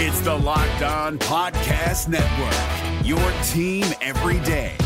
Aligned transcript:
It's 0.00 0.20
the 0.20 0.32
Locked 0.32 0.82
On 0.82 1.18
Podcast 1.18 2.06
Network, 2.06 3.04
your 3.04 3.18
team 3.48 3.84
every 4.00 4.38
day. 4.46 4.76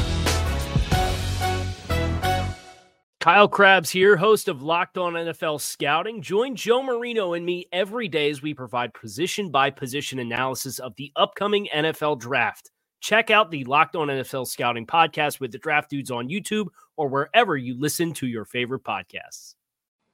Kyle 3.20 3.46
Crabbs 3.46 3.90
here, 3.90 4.16
host 4.16 4.48
of 4.48 4.62
Locked 4.62 4.96
On 4.96 5.12
NFL 5.12 5.60
Scouting. 5.60 6.22
Join 6.22 6.56
Joe 6.56 6.82
Marino 6.82 7.34
and 7.34 7.44
me 7.44 7.66
every 7.72 8.08
day 8.08 8.30
as 8.30 8.40
we 8.40 8.54
provide 8.54 8.94
position 8.94 9.50
by 9.50 9.68
position 9.68 10.18
analysis 10.18 10.78
of 10.78 10.96
the 10.96 11.12
upcoming 11.14 11.68
NFL 11.74 12.18
draft. 12.18 12.70
Check 13.00 13.30
out 13.30 13.50
the 13.50 13.64
Locked 13.64 13.96
On 13.96 14.08
NFL 14.08 14.46
Scouting 14.46 14.86
podcast 14.86 15.40
with 15.40 15.52
the 15.52 15.58
Draft 15.58 15.90
Dudes 15.90 16.10
on 16.10 16.30
YouTube 16.30 16.68
or 16.96 17.08
wherever 17.08 17.54
you 17.54 17.78
listen 17.78 18.14
to 18.14 18.26
your 18.26 18.46
favorite 18.46 18.82
podcasts. 18.82 19.56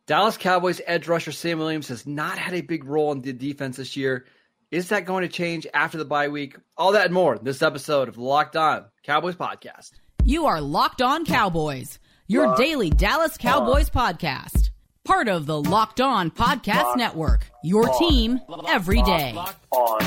Dallas 0.08 0.36
Cowboys 0.36 0.80
edge 0.86 1.06
rusher 1.06 1.30
Sam 1.30 1.58
Williams 1.58 1.86
has 1.86 2.04
not 2.04 2.36
had 2.36 2.54
a 2.54 2.62
big 2.62 2.84
role 2.84 3.12
in 3.12 3.20
the 3.20 3.32
defense 3.32 3.76
this 3.76 3.96
year. 3.96 4.24
Is 4.70 4.90
that 4.90 5.06
going 5.06 5.22
to 5.22 5.28
change 5.28 5.66
after 5.72 5.96
the 5.96 6.04
bye 6.04 6.28
week? 6.28 6.56
All 6.76 6.92
that 6.92 7.06
and 7.06 7.14
more 7.14 7.36
in 7.36 7.44
this 7.44 7.62
episode 7.62 8.08
of 8.08 8.16
the 8.16 8.22
Locked 8.22 8.54
On 8.56 8.84
Cowboys 9.02 9.34
podcast. 9.36 9.92
You 10.24 10.44
are 10.46 10.60
Locked 10.60 11.00
On 11.00 11.24
Cowboys, 11.24 11.98
your 12.26 12.48
Locked 12.48 12.58
daily 12.58 12.90
Dallas 12.90 13.38
Cowboys 13.38 13.90
on. 13.94 14.14
podcast. 14.14 14.68
Part 15.04 15.28
of 15.28 15.46
the 15.46 15.58
Locked 15.58 16.02
On 16.02 16.30
Podcast 16.30 16.82
Locked 16.84 16.98
Network, 16.98 17.50
your 17.64 17.88
on. 17.90 17.98
team 17.98 18.40
every 18.66 19.00
day. 19.02 19.32
Locked 19.32 19.66
on. 19.70 19.98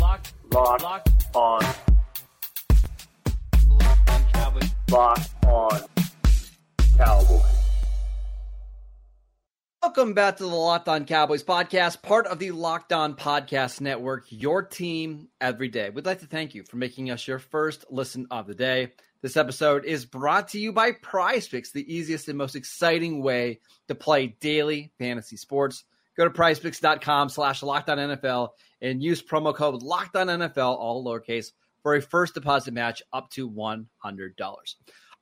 Locked, 0.00 0.32
Locked, 0.52 0.82
Locked 0.82 1.36
on. 1.36 1.62
Locked 3.68 4.10
on 4.10 5.14
Cowboys. 5.42 5.84
Welcome 9.90 10.14
back 10.14 10.36
to 10.36 10.44
the 10.44 10.48
Locked 10.48 10.88
On 10.88 11.04
Cowboys 11.04 11.42
podcast, 11.42 12.00
part 12.00 12.28
of 12.28 12.38
the 12.38 12.52
Locked 12.52 12.92
On 12.92 13.16
Podcast 13.16 13.80
Network, 13.80 14.24
your 14.28 14.62
team 14.62 15.26
every 15.40 15.66
day. 15.66 15.90
We'd 15.90 16.06
like 16.06 16.20
to 16.20 16.28
thank 16.28 16.54
you 16.54 16.62
for 16.62 16.76
making 16.76 17.10
us 17.10 17.26
your 17.26 17.40
first 17.40 17.84
listen 17.90 18.28
of 18.30 18.46
the 18.46 18.54
day. 18.54 18.92
This 19.20 19.36
episode 19.36 19.84
is 19.84 20.06
brought 20.06 20.50
to 20.50 20.60
you 20.60 20.72
by 20.72 20.92
Prize 20.92 21.48
Picks, 21.48 21.72
the 21.72 21.92
easiest 21.92 22.28
and 22.28 22.38
most 22.38 22.54
exciting 22.54 23.20
way 23.20 23.58
to 23.88 23.96
play 23.96 24.36
daily 24.40 24.92
fantasy 25.00 25.36
sports. 25.36 25.82
Go 26.16 26.22
to 26.22 26.30
prizepicks.com 26.30 27.28
slash 27.28 27.60
NFL 27.60 28.50
and 28.80 29.02
use 29.02 29.20
promo 29.20 29.52
code 29.52 29.82
LOCKEDONNFL, 29.82 30.78
all 30.78 31.04
lowercase, 31.04 31.50
for 31.82 31.96
a 31.96 32.00
first 32.00 32.34
deposit 32.34 32.72
match 32.74 33.02
up 33.12 33.28
to 33.30 33.50
$100. 33.50 33.84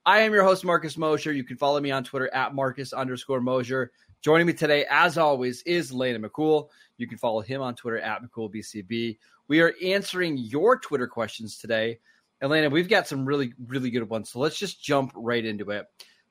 I 0.05 0.21
am 0.21 0.33
your 0.33 0.45
host, 0.45 0.65
Marcus 0.65 0.97
Mosher. 0.97 1.33
You 1.33 1.45
can 1.45 1.57
follow 1.57 1.81
me 1.81 1.91
on 1.91 2.05
Twitter 2.05 2.33
at 2.35 2.55
Marcus 2.55 2.93
underscore 2.93 3.41
Mosher. 3.41 3.93
Joining 4.21 4.49
me 4.49 4.53
today, 4.53 4.85
as 4.91 5.17
always, 5.17 5.63
is 5.63 5.93
Landon 5.93 6.29
McCool. 6.29 6.69
You 6.97 7.07
can 7.07 7.19
follow 7.19 7.41
him 7.41 7.63
on 7.63 7.77
Twitter 7.77 8.01
at 8.01 8.21
McCoolBCB. 8.21 9.17
We 9.47 9.61
are 9.61 9.75
answering 9.83 10.37
your 10.37 10.77
Twitter 10.77 11.07
questions 11.07 11.59
today. 11.59 12.01
Atlanta, 12.41 12.69
we've 12.69 12.89
got 12.89 13.07
some 13.07 13.25
really, 13.25 13.55
really 13.67 13.91
good 13.91 14.09
ones. 14.09 14.31
So 14.31 14.41
let's 14.41 14.59
just 14.59 14.83
jump 14.83 15.13
right 15.15 15.45
into 15.45 15.71
it. 15.71 15.87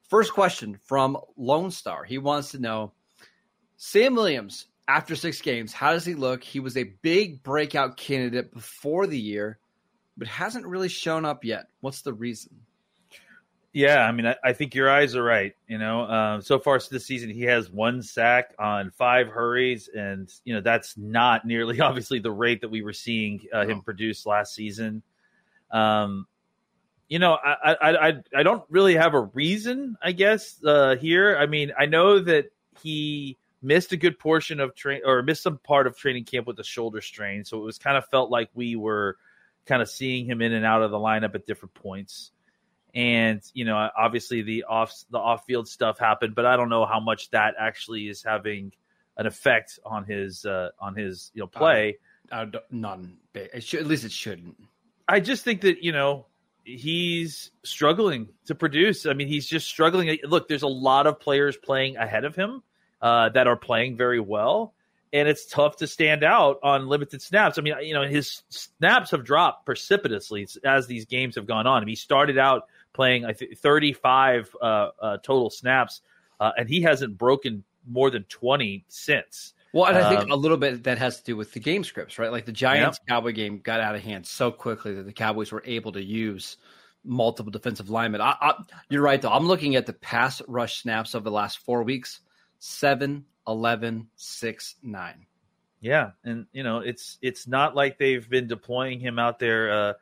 First 0.10 0.34
question 0.34 0.78
from 0.84 1.18
Lone 1.38 1.72
Star. 1.72 2.04
He 2.04 2.18
wants 2.18 2.52
to 2.52 2.60
know 2.60 2.92
Sam 3.78 4.16
Williams, 4.16 4.66
after 4.90 5.16
six 5.16 5.42
games, 5.42 5.72
how 5.72 5.92
does 5.92 6.06
he 6.06 6.14
look? 6.14 6.44
He 6.44 6.60
was 6.60 6.76
a 6.76 6.96
big 7.02 7.42
breakout 7.42 7.96
candidate 7.96 8.54
before 8.54 9.08
the 9.08 9.20
year, 9.20 9.60
but 10.18 10.28
hasn't 10.28 10.66
really 10.66 10.90
shown 10.90 11.24
up 11.24 11.46
yet. 11.46 11.68
What's 11.80 12.02
the 12.02 12.14
reason? 12.14 12.67
Yeah, 13.74 14.00
I 14.00 14.12
mean, 14.12 14.26
I, 14.26 14.36
I, 14.44 14.54
think 14.54 14.74
your 14.74 14.90
eyes 14.90 15.16
are 15.16 15.24
right. 15.24 15.54
You 15.68 15.78
know, 15.78 16.02
um, 16.02 16.42
so 16.42 16.58
far 16.58 16.80
this 16.90 17.06
season, 17.06 17.30
he 17.30 17.44
has 17.44 17.70
one 17.70 18.02
sack 18.02 18.56
on 18.58 18.92
five 18.92 19.28
hurries, 19.28 19.90
and 19.90 20.34
you 20.46 20.56
know 20.56 20.62
that's 20.62 20.98
not 20.98 21.46
nearly 21.46 21.80
obviously 21.82 22.20
the 22.20 22.32
rate 22.32 22.62
that 22.62 22.70
we 22.70 22.82
were 22.82 22.94
seeing 22.94 23.42
uh, 23.54 23.66
him 23.66 23.82
produce 23.82 24.26
last 24.26 24.56
season. 24.56 25.04
Um, 25.70 26.28
you 27.10 27.20
know, 27.20 27.38
I, 27.44 27.74
I 27.74 28.08
I 28.08 28.14
I 28.38 28.44
don't 28.44 28.64
really 28.70 28.96
have 28.96 29.14
a 29.14 29.22
reason, 29.22 29.98
I 30.02 30.12
guess, 30.14 30.60
uh, 30.66 30.96
here. 30.96 31.38
I 31.38 31.46
mean, 31.46 31.72
I 31.78 31.86
know 31.86 32.20
that 32.20 32.46
he 32.82 33.38
missed 33.62 33.92
a 33.92 33.98
good 33.98 34.18
portion 34.18 34.60
of 34.60 34.76
train 34.76 35.02
or 35.06 35.22
missed 35.24 35.44
some 35.44 35.58
part 35.60 35.88
of 35.88 35.98
training 35.98 36.24
camp 36.24 36.48
with 36.48 36.58
a 36.60 36.64
shoulder 36.64 37.02
strain, 37.02 37.44
so 37.44 37.58
it 37.58 37.64
was 37.64 37.78
kind 37.78 37.98
of 37.98 38.08
felt 38.08 38.32
like 38.32 38.50
we 38.56 38.76
were 38.76 39.18
kind 39.66 39.82
of 39.82 39.90
seeing 39.90 40.26
him 40.26 40.42
in 40.42 40.54
and 40.54 40.66
out 40.66 40.82
of 40.82 40.90
the 40.90 40.98
lineup 40.98 41.36
at 41.36 41.46
different 41.46 41.74
points 41.74 42.32
and 42.98 43.44
you 43.54 43.64
know 43.64 43.90
obviously 43.96 44.42
the 44.42 44.64
off 44.64 44.92
the 45.12 45.20
off 45.20 45.46
field 45.46 45.68
stuff 45.68 46.00
happened 46.00 46.34
but 46.34 46.48
i 46.48 46.58
don't 46.58 46.68
know 46.68 46.84
how 46.84 47.00
much 47.00 47.30
that 47.30 47.54
actually 47.60 48.08
is 48.08 48.24
having 48.24 48.74
an 49.18 49.28
effect 49.28 49.80
on 49.86 50.04
his 50.04 50.46
uh 50.46 50.70
on 50.80 50.96
his 50.96 51.32
you 51.36 51.42
know 51.42 51.48
play 51.48 51.98
uh, 52.32 52.46
none 52.72 53.18
it 53.36 53.64
should, 53.64 53.80
at 53.82 53.86
least 53.86 54.04
it 54.04 54.12
shouldn't 54.12 54.58
i 55.08 55.20
just 55.20 55.44
think 55.44 55.62
that 55.62 55.84
you 55.84 55.92
know 55.92 56.26
he's 56.64 57.52
struggling 57.64 58.30
to 58.46 58.56
produce 58.56 59.06
i 59.06 59.14
mean 59.14 59.28
he's 59.28 59.46
just 59.46 59.68
struggling 59.68 60.18
look 60.24 60.48
there's 60.48 60.64
a 60.64 60.68
lot 60.68 61.06
of 61.06 61.20
players 61.20 61.56
playing 61.56 61.98
ahead 61.98 62.26
of 62.26 62.36
him 62.36 62.64
uh 63.04 63.30
that 63.30 63.46
are 63.46 63.56
playing 63.56 63.96
very 63.96 64.20
well 64.20 64.74
and 65.14 65.30
it's 65.30 65.46
tough 65.46 65.78
to 65.78 65.88
stand 65.88 66.22
out 66.22 66.60
on 66.64 66.90
limited 66.90 67.22
snaps. 67.22 67.58
I 67.58 67.62
mean, 67.62 67.76
you 67.82 67.94
know, 67.94 68.04
his 68.04 68.44
snaps 68.50 69.12
have 69.12 69.24
dropped 69.24 69.66
precipitously 69.66 70.46
as 70.66 70.86
these 70.86 71.06
games 71.06 71.36
have 71.36 71.48
gone 71.48 71.66
on. 71.66 71.78
I 71.82 71.86
mean, 71.86 71.94
he 71.94 71.96
started 71.96 72.38
out 72.38 72.64
playing 72.94 73.26
I 73.26 73.34
think 73.34 73.58
35 73.58 74.56
uh, 74.62 74.66
uh, 75.02 75.18
total 75.18 75.50
snaps, 75.50 76.02
uh, 76.40 76.52
and 76.58 76.70
he 76.70 76.82
hasn't 76.82 77.18
broken 77.18 77.64
more 77.88 78.10
than 78.10 78.24
20 78.24 78.86
since. 78.88 79.54
Well, 79.74 79.86
and 79.86 79.98
I 79.98 80.10
think 80.10 80.22
um, 80.24 80.32
a 80.32 80.36
little 80.36 80.58
bit 80.58 80.84
that 80.86 80.98
has 80.98 81.18
to 81.18 81.24
do 81.24 81.36
with 81.36 81.54
the 81.54 81.60
game 81.60 81.84
scripts, 81.84 82.18
right? 82.18 82.32
Like 82.32 82.46
the 82.46 82.52
Giants 82.52 83.00
yeah. 83.08 83.16
Cowboy 83.16 83.34
game 83.34 83.60
got 83.60 83.80
out 83.80 83.96
of 83.96 84.02
hand 84.02 84.26
so 84.26 84.50
quickly 84.50 84.96
that 84.96 85.06
the 85.06 85.14
Cowboys 85.14 85.52
were 85.52 85.64
able 85.66 85.92
to 85.92 86.04
use 86.04 86.58
multiple 87.04 87.52
defensive 87.52 87.90
linemen. 87.90 88.22
I, 88.22 88.36
I, 88.40 88.54
you're 88.90 89.02
right, 89.02 89.22
though. 89.22 89.32
I'm 89.32 89.48
looking 89.48 89.76
at 89.76 89.86
the 89.86 89.94
pass 89.94 90.42
rush 90.48 90.82
snaps 90.82 91.14
of 91.14 91.24
the 91.24 91.32
last 91.32 91.60
four 91.60 91.84
weeks 91.84 92.22
7, 92.60 93.24
11, 93.48 94.08
6, 94.16 94.76
9. 94.84 95.26
Yeah, 95.80 96.12
and 96.24 96.48
you 96.54 96.64
know 96.64 96.80
it's 96.80 97.20
it's 97.22 97.48
not 97.48 97.76
like 97.76 98.00
they've 98.00 98.28
been 98.28 98.48
deploying 98.48 99.00
him 99.00 99.20
out 99.20 99.38
there 99.38 99.72
uh, 99.72 99.94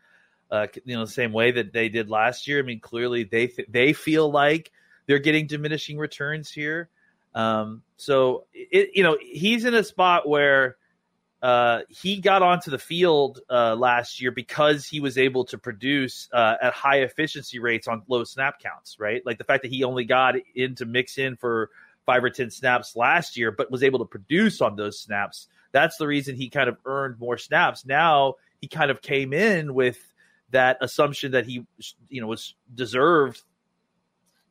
uh, 0.52 0.68
you 0.84 0.96
know, 0.96 1.06
the 1.06 1.12
same 1.12 1.34
way 1.34 1.52
that 1.52 1.74
they 1.74 1.90
did 1.90 2.10
last 2.10 2.48
year. 2.48 2.60
I 2.60 2.62
mean, 2.62 2.80
clearly 2.80 3.24
they 3.24 3.48
th- 3.48 3.68
they 3.72 3.94
feel 3.94 4.30
like 4.30 4.72
they're 5.08 5.20
getting 5.20 5.48
diminishing 5.48 5.98
returns 5.98 6.52
here. 6.52 6.90
Um, 7.34 7.82
so 7.98 8.46
it, 8.54 8.92
you 8.94 9.04
know, 9.04 9.18
he's 9.22 9.66
in 9.66 9.74
a 9.74 9.84
spot 9.84 10.28
where 10.28 10.78
uh, 11.42 11.82
he 11.90 12.22
got 12.22 12.42
onto 12.42 12.72
the 12.72 12.80
field 12.80 13.40
uh, 13.50 13.76
last 13.76 14.22
year 14.22 14.32
because 14.32 14.88
he 14.88 15.00
was 15.00 15.18
able 15.18 15.46
to 15.46 15.58
produce 15.58 16.30
uh, 16.34 16.56
at 16.62 16.74
high 16.74 17.02
efficiency 17.02 17.60
rates 17.60 17.88
on 17.88 18.02
low 18.08 18.24
snap 18.24 18.60
counts, 18.60 19.00
right? 19.00 19.22
Like 19.26 19.38
the 19.38 19.44
fact 19.44 19.64
that 19.64 19.72
he 19.72 19.84
only 19.84 20.06
got 20.06 20.36
into 20.56 20.86
mix 20.86 21.18
in 21.18 21.36
for 21.36 21.70
five 22.06 22.24
or 22.24 22.30
10 22.30 22.52
snaps 22.52 22.96
last 22.96 23.36
year, 23.38 23.52
but 23.52 23.70
was 23.70 23.84
able 23.84 24.00
to 24.00 24.06
produce 24.06 24.62
on 24.62 24.76
those 24.76 25.00
snaps. 25.00 25.48
That's 25.72 25.98
the 25.98 26.08
reason 26.08 26.36
he 26.36 26.50
kind 26.50 26.70
of 26.70 26.78
earned 26.86 27.20
more 27.20 27.38
snaps. 27.38 27.86
Now 27.86 28.36
he 28.62 28.68
kind 28.68 28.90
of 28.90 29.02
came 29.02 29.34
in 29.34 29.74
with 29.74 29.98
that 30.56 30.78
assumption 30.80 31.34
that 31.34 31.46
he 31.46 31.66
you 32.10 32.22
know 32.22 32.28
was 32.28 32.56
deserved 32.74 33.44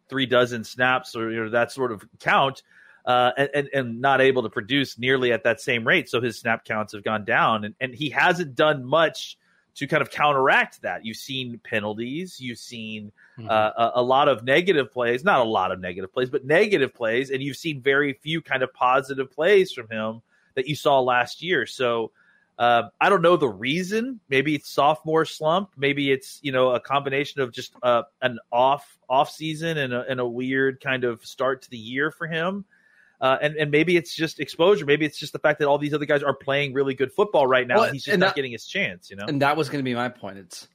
three 0.08 0.26
dozen 0.26 0.62
snaps 0.64 1.16
or 1.16 1.30
you 1.30 1.44
know, 1.44 1.50
that 1.50 1.72
sort 1.72 1.90
of 1.92 2.04
count 2.20 2.62
uh, 3.06 3.32
and, 3.36 3.68
and, 3.72 4.00
not 4.00 4.20
able 4.20 4.42
to 4.42 4.50
produce 4.50 4.98
nearly 4.98 5.32
at 5.32 5.44
that 5.44 5.60
same 5.60 5.86
rate. 5.86 6.08
So 6.08 6.20
his 6.20 6.38
snap 6.38 6.64
counts 6.64 6.92
have 6.94 7.04
gone 7.04 7.24
down, 7.24 7.64
and, 7.64 7.74
and 7.78 7.94
he 7.94 8.10
hasn't 8.10 8.54
done 8.54 8.84
much 8.84 9.36
to 9.76 9.86
kind 9.86 10.02
of 10.02 10.10
counteract 10.10 10.82
that. 10.82 11.04
You've 11.04 11.16
seen 11.16 11.60
penalties, 11.62 12.40
you've 12.40 12.58
seen 12.58 13.12
mm-hmm. 13.38 13.48
uh, 13.48 13.70
a, 13.76 13.92
a, 13.96 14.02
lot 14.02 14.28
of 14.28 14.44
negative 14.44 14.90
plays, 14.92 15.24
not 15.24 15.40
a 15.40 15.44
lot 15.44 15.72
of 15.72 15.80
negative 15.80 16.12
plays, 16.12 16.30
but 16.30 16.44
negative 16.44 16.94
plays, 16.94 17.30
and 17.30 17.42
you've 17.42 17.56
seen 17.56 17.82
very 17.82 18.12
few 18.14 18.40
kind 18.40 18.62
of 18.62 18.72
positive 18.72 19.30
plays 19.30 19.72
from 19.72 19.88
him 19.88 20.22
that 20.54 20.66
you 20.66 20.76
saw 20.76 21.00
last 21.00 21.42
year. 21.42 21.66
So 21.66 22.12
uh, 22.58 22.84
I 23.00 23.08
don't 23.08 23.22
know 23.22 23.36
the 23.36 23.48
reason. 23.48 24.20
Maybe 24.28 24.54
it's 24.54 24.68
sophomore 24.68 25.24
slump. 25.24 25.70
Maybe 25.76 26.12
it's 26.12 26.38
you 26.42 26.52
know 26.52 26.70
a 26.70 26.80
combination 26.80 27.40
of 27.40 27.52
just 27.52 27.74
uh, 27.82 28.02
an 28.22 28.38
off 28.52 28.98
off 29.08 29.30
season 29.30 29.78
and 29.78 29.92
a, 29.92 30.04
and 30.08 30.20
a 30.20 30.26
weird 30.26 30.80
kind 30.80 31.04
of 31.04 31.24
start 31.24 31.62
to 31.62 31.70
the 31.70 31.78
year 31.78 32.10
for 32.10 32.26
him. 32.26 32.64
Uh, 33.20 33.38
and 33.40 33.56
and 33.56 33.70
maybe 33.70 33.96
it's 33.96 34.14
just 34.14 34.38
exposure. 34.38 34.84
Maybe 34.84 35.04
it's 35.04 35.18
just 35.18 35.32
the 35.32 35.38
fact 35.38 35.58
that 35.60 35.66
all 35.66 35.78
these 35.78 35.94
other 35.94 36.04
guys 36.04 36.22
are 36.22 36.34
playing 36.34 36.74
really 36.74 36.94
good 36.94 37.12
football 37.12 37.46
right 37.46 37.66
now. 37.66 37.76
Well, 37.76 37.84
and 37.84 37.92
he's 37.92 38.04
just 38.04 38.18
not 38.18 38.26
that, 38.26 38.36
getting 38.36 38.52
his 38.52 38.66
chance. 38.66 39.10
You 39.10 39.16
know. 39.16 39.24
And 39.26 39.42
that 39.42 39.56
was 39.56 39.68
going 39.68 39.80
to 39.80 39.84
be 39.84 39.94
my 39.94 40.08
point. 40.08 40.38
It's 40.38 40.68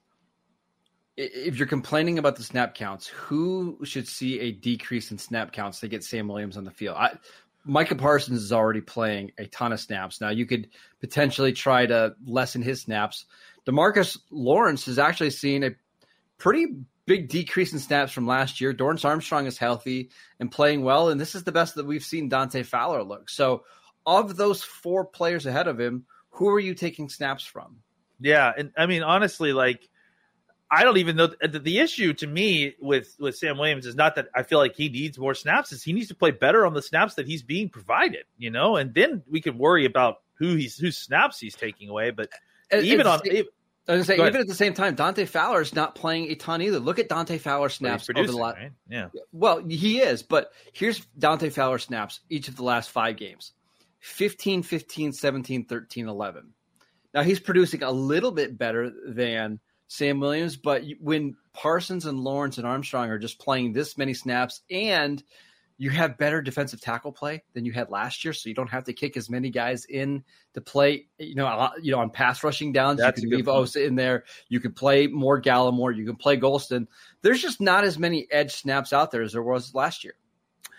if 1.15 1.57
you're 1.57 1.67
complaining 1.67 2.17
about 2.17 2.37
the 2.37 2.43
snap 2.43 2.75
counts, 2.75 3.07
who 3.07 3.77
should 3.83 4.07
see 4.07 4.39
a 4.39 4.51
decrease 4.51 5.11
in 5.11 5.17
snap 5.17 5.51
counts 5.51 5.79
to 5.81 5.87
get 5.87 6.03
Sam 6.03 6.27
Williams 6.27 6.55
on 6.55 6.63
the 6.63 6.71
field? 6.71 6.95
I, 6.97 7.17
Micah 7.65 7.95
Parsons 7.95 8.41
is 8.41 8.51
already 8.51 8.81
playing 8.81 9.31
a 9.37 9.45
ton 9.45 9.73
of 9.73 9.79
snaps. 9.79 10.21
Now 10.21 10.29
you 10.29 10.45
could 10.45 10.69
potentially 10.99 11.53
try 11.53 11.85
to 11.85 12.15
lessen 12.25 12.61
his 12.61 12.81
snaps. 12.81 13.25
Demarcus 13.65 14.17
Lawrence 14.31 14.85
has 14.85 14.97
actually 14.97 15.31
seen 15.31 15.63
a 15.63 15.71
pretty 16.37 16.67
big 17.05 17.27
decrease 17.27 17.73
in 17.73 17.79
snaps 17.79 18.11
from 18.11 18.27
last 18.27 18.61
year. 18.61 18.73
Dorance 18.73 19.03
Armstrong 19.03 19.45
is 19.45 19.57
healthy 19.57 20.09
and 20.39 20.51
playing 20.51 20.83
well, 20.83 21.09
and 21.09 21.19
this 21.19 21.35
is 21.35 21.43
the 21.43 21.51
best 21.51 21.75
that 21.75 21.85
we've 21.85 22.03
seen 22.03 22.29
Dante 22.29 22.63
Fowler 22.63 23.03
look. 23.03 23.29
So, 23.29 23.63
of 24.05 24.37
those 24.37 24.63
four 24.63 25.05
players 25.05 25.45
ahead 25.45 25.67
of 25.67 25.79
him, 25.79 26.05
who 26.29 26.49
are 26.49 26.59
you 26.59 26.73
taking 26.73 27.09
snaps 27.09 27.43
from? 27.43 27.77
Yeah, 28.19 28.51
and 28.57 28.71
I 28.77 28.85
mean 28.85 29.03
honestly, 29.03 29.53
like 29.53 29.89
I 30.71 30.83
don't 30.83 30.97
even 30.97 31.15
know 31.15 31.27
the, 31.41 31.59
the 31.59 31.79
issue 31.79 32.13
to 32.13 32.27
me 32.27 32.75
with 32.79 33.15
with 33.19 33.35
Sam 33.37 33.57
Williams 33.57 33.85
is 33.85 33.95
not 33.95 34.15
that 34.15 34.27
I 34.35 34.43
feel 34.43 34.59
like 34.59 34.75
he 34.75 34.89
needs 34.89 35.17
more 35.17 35.33
snaps; 35.33 35.71
is 35.71 35.83
he 35.83 35.93
needs 35.93 36.09
to 36.09 36.15
play 36.15 36.31
better 36.31 36.65
on 36.65 36.73
the 36.73 36.81
snaps 36.81 37.15
that 37.15 37.25
he's 37.27 37.41
being 37.43 37.69
provided, 37.69 38.25
you 38.37 38.51
know, 38.51 38.75
and 38.75 38.93
then 38.93 39.23
we 39.29 39.41
can 39.41 39.57
worry 39.57 39.85
about 39.85 40.21
who 40.35 40.55
he's 40.55 40.77
whose 40.77 40.97
snaps 40.97 41.39
he's 41.39 41.55
taking 41.55 41.89
away. 41.89 42.11
But 42.11 42.29
And- 42.71 42.85
even 42.85 43.07
on 43.07 43.19
say- 43.23 43.45
I 43.87 43.93
was 43.93 43.95
gonna 43.95 44.03
say, 44.05 44.17
Go 44.17 44.21
ahead. 44.23 44.33
even 44.33 44.41
at 44.41 44.47
the 44.47 44.53
same 44.53 44.75
time, 44.75 44.93
Dante 44.93 45.25
Fowler 45.25 45.61
is 45.61 45.73
not 45.73 45.95
playing 45.95 46.29
a 46.29 46.35
ton 46.35 46.61
either. 46.61 46.77
Look 46.79 46.99
at 46.99 47.09
Dante 47.09 47.39
Fowler 47.39 47.69
snaps 47.69 48.07
over 48.15 48.27
the 48.27 48.37
last. 48.37 48.57
right? 48.57 48.71
Yeah, 48.87 49.07
Well, 49.31 49.65
he 49.67 49.99
is, 50.01 50.21
but 50.21 50.51
here's 50.73 50.99
Dante 51.17 51.49
Fowler 51.49 51.79
snaps 51.79 52.19
each 52.29 52.47
of 52.49 52.55
the 52.55 52.61
last 52.63 52.91
five 52.91 53.17
games 53.17 53.53
15, 54.01 54.61
15, 54.61 55.11
17, 55.13 55.65
13, 55.65 56.07
11. 56.07 56.53
Now 57.15 57.23
he's 57.23 57.39
producing 57.39 57.81
a 57.81 57.91
little 57.91 58.29
bit 58.31 58.59
better 58.59 58.91
than 59.07 59.59
Sam 59.89 60.19
Williams, 60.19 60.55
but 60.55 60.83
when 61.01 61.35
Parsons 61.51 62.05
and 62.05 62.19
Lawrence 62.19 62.59
and 62.59 62.67
Armstrong 62.67 63.09
are 63.09 63.17
just 63.17 63.39
playing 63.39 63.73
this 63.73 63.97
many 63.97 64.13
snaps 64.13 64.61
and 64.69 65.21
you 65.79 65.89
have 65.89 66.17
better 66.17 66.41
defensive 66.41 66.79
tackle 66.79 67.11
play 67.11 67.41
than 67.53 67.65
you 67.65 67.71
had 67.71 67.89
last 67.89 68.23
year, 68.23 68.31
so 68.33 68.49
you 68.49 68.55
don't 68.55 68.69
have 68.69 68.83
to 68.83 68.93
kick 68.93 69.17
as 69.17 69.29
many 69.31 69.49
guys 69.49 69.85
in 69.85 70.23
to 70.53 70.61
play. 70.61 71.07
You 71.17 71.35
know, 71.35 71.45
lot- 71.45 71.83
you 71.83 71.91
know, 71.91 71.99
on 71.99 72.11
pass 72.11 72.43
rushing 72.43 72.71
downs, 72.71 72.99
That's 72.99 73.23
you 73.23 73.29
can 73.29 73.37
leave. 73.37 73.47
Osa 73.47 73.83
in 73.83 73.95
there. 73.95 74.25
You 74.47 74.59
can 74.59 74.73
play 74.73 75.07
more 75.07 75.41
Gallimore. 75.41 75.95
You 75.95 76.05
can 76.05 76.17
play 76.17 76.37
Golston. 76.37 76.85
There's 77.23 77.41
just 77.41 77.59
not 77.59 77.83
as 77.83 77.97
many 77.97 78.27
edge 78.29 78.53
snaps 78.53 78.93
out 78.93 79.09
there 79.09 79.23
as 79.23 79.31
there 79.31 79.41
was 79.41 79.73
last 79.73 80.03
year. 80.03 80.13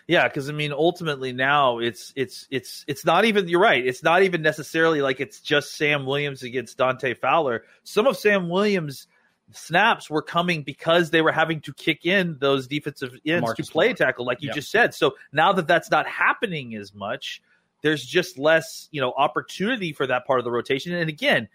Yeah. 0.07 0.29
Because 0.29 0.49
I 0.49 0.53
mean, 0.53 0.73
ultimately 0.73 1.33
now 1.33 1.79
it's 1.79 2.13
it's 2.17 2.47
it's 2.51 2.85
it's 2.87 3.05
not 3.05 3.25
even. 3.25 3.49
You're 3.49 3.61
right. 3.61 3.85
It's 3.85 4.03
not 4.03 4.23
even 4.23 4.43
necessarily 4.43 5.03
like 5.03 5.21
it's 5.21 5.41
just 5.41 5.77
Sam 5.77 6.07
Williams 6.07 6.43
against 6.43 6.79
Dante 6.79 7.15
Fowler. 7.15 7.65
Some 7.85 8.07
of 8.07 8.17
Sam 8.17 8.49
Williams. 8.49 9.07
Snaps 9.53 10.09
were 10.09 10.23
coming 10.23 10.63
because 10.63 11.11
they 11.11 11.23
were 11.23 11.33
having 11.33 11.61
to 11.63 11.73
kick 11.73 12.07
in 12.07 12.37
those 12.39 12.69
defensive 12.69 13.17
ends 13.27 13.43
Marcus 13.43 13.67
to 13.67 13.73
play 13.73 13.93
tackle, 13.93 14.25
like 14.25 14.41
you 14.43 14.47
Yeah. 14.51 14.55
just 14.55 14.71
said. 14.71 14.95
So 14.95 15.17
now 15.33 15.53
that 15.55 15.67
that's 15.67 15.91
not 15.91 16.07
happening 16.07 16.77
as 16.77 16.95
much, 16.95 17.43
there's 17.83 18.05
just 18.05 18.39
less, 18.39 18.89
you 18.93 19.01
know, 19.01 19.13
opportunity 19.13 19.93
for 19.93 20.07
that 20.07 20.25
part 20.25 20.39
of 20.39 20.45
the 20.45 20.53
rotation. 20.53 20.93
And 20.95 21.09
again, 21.09 21.49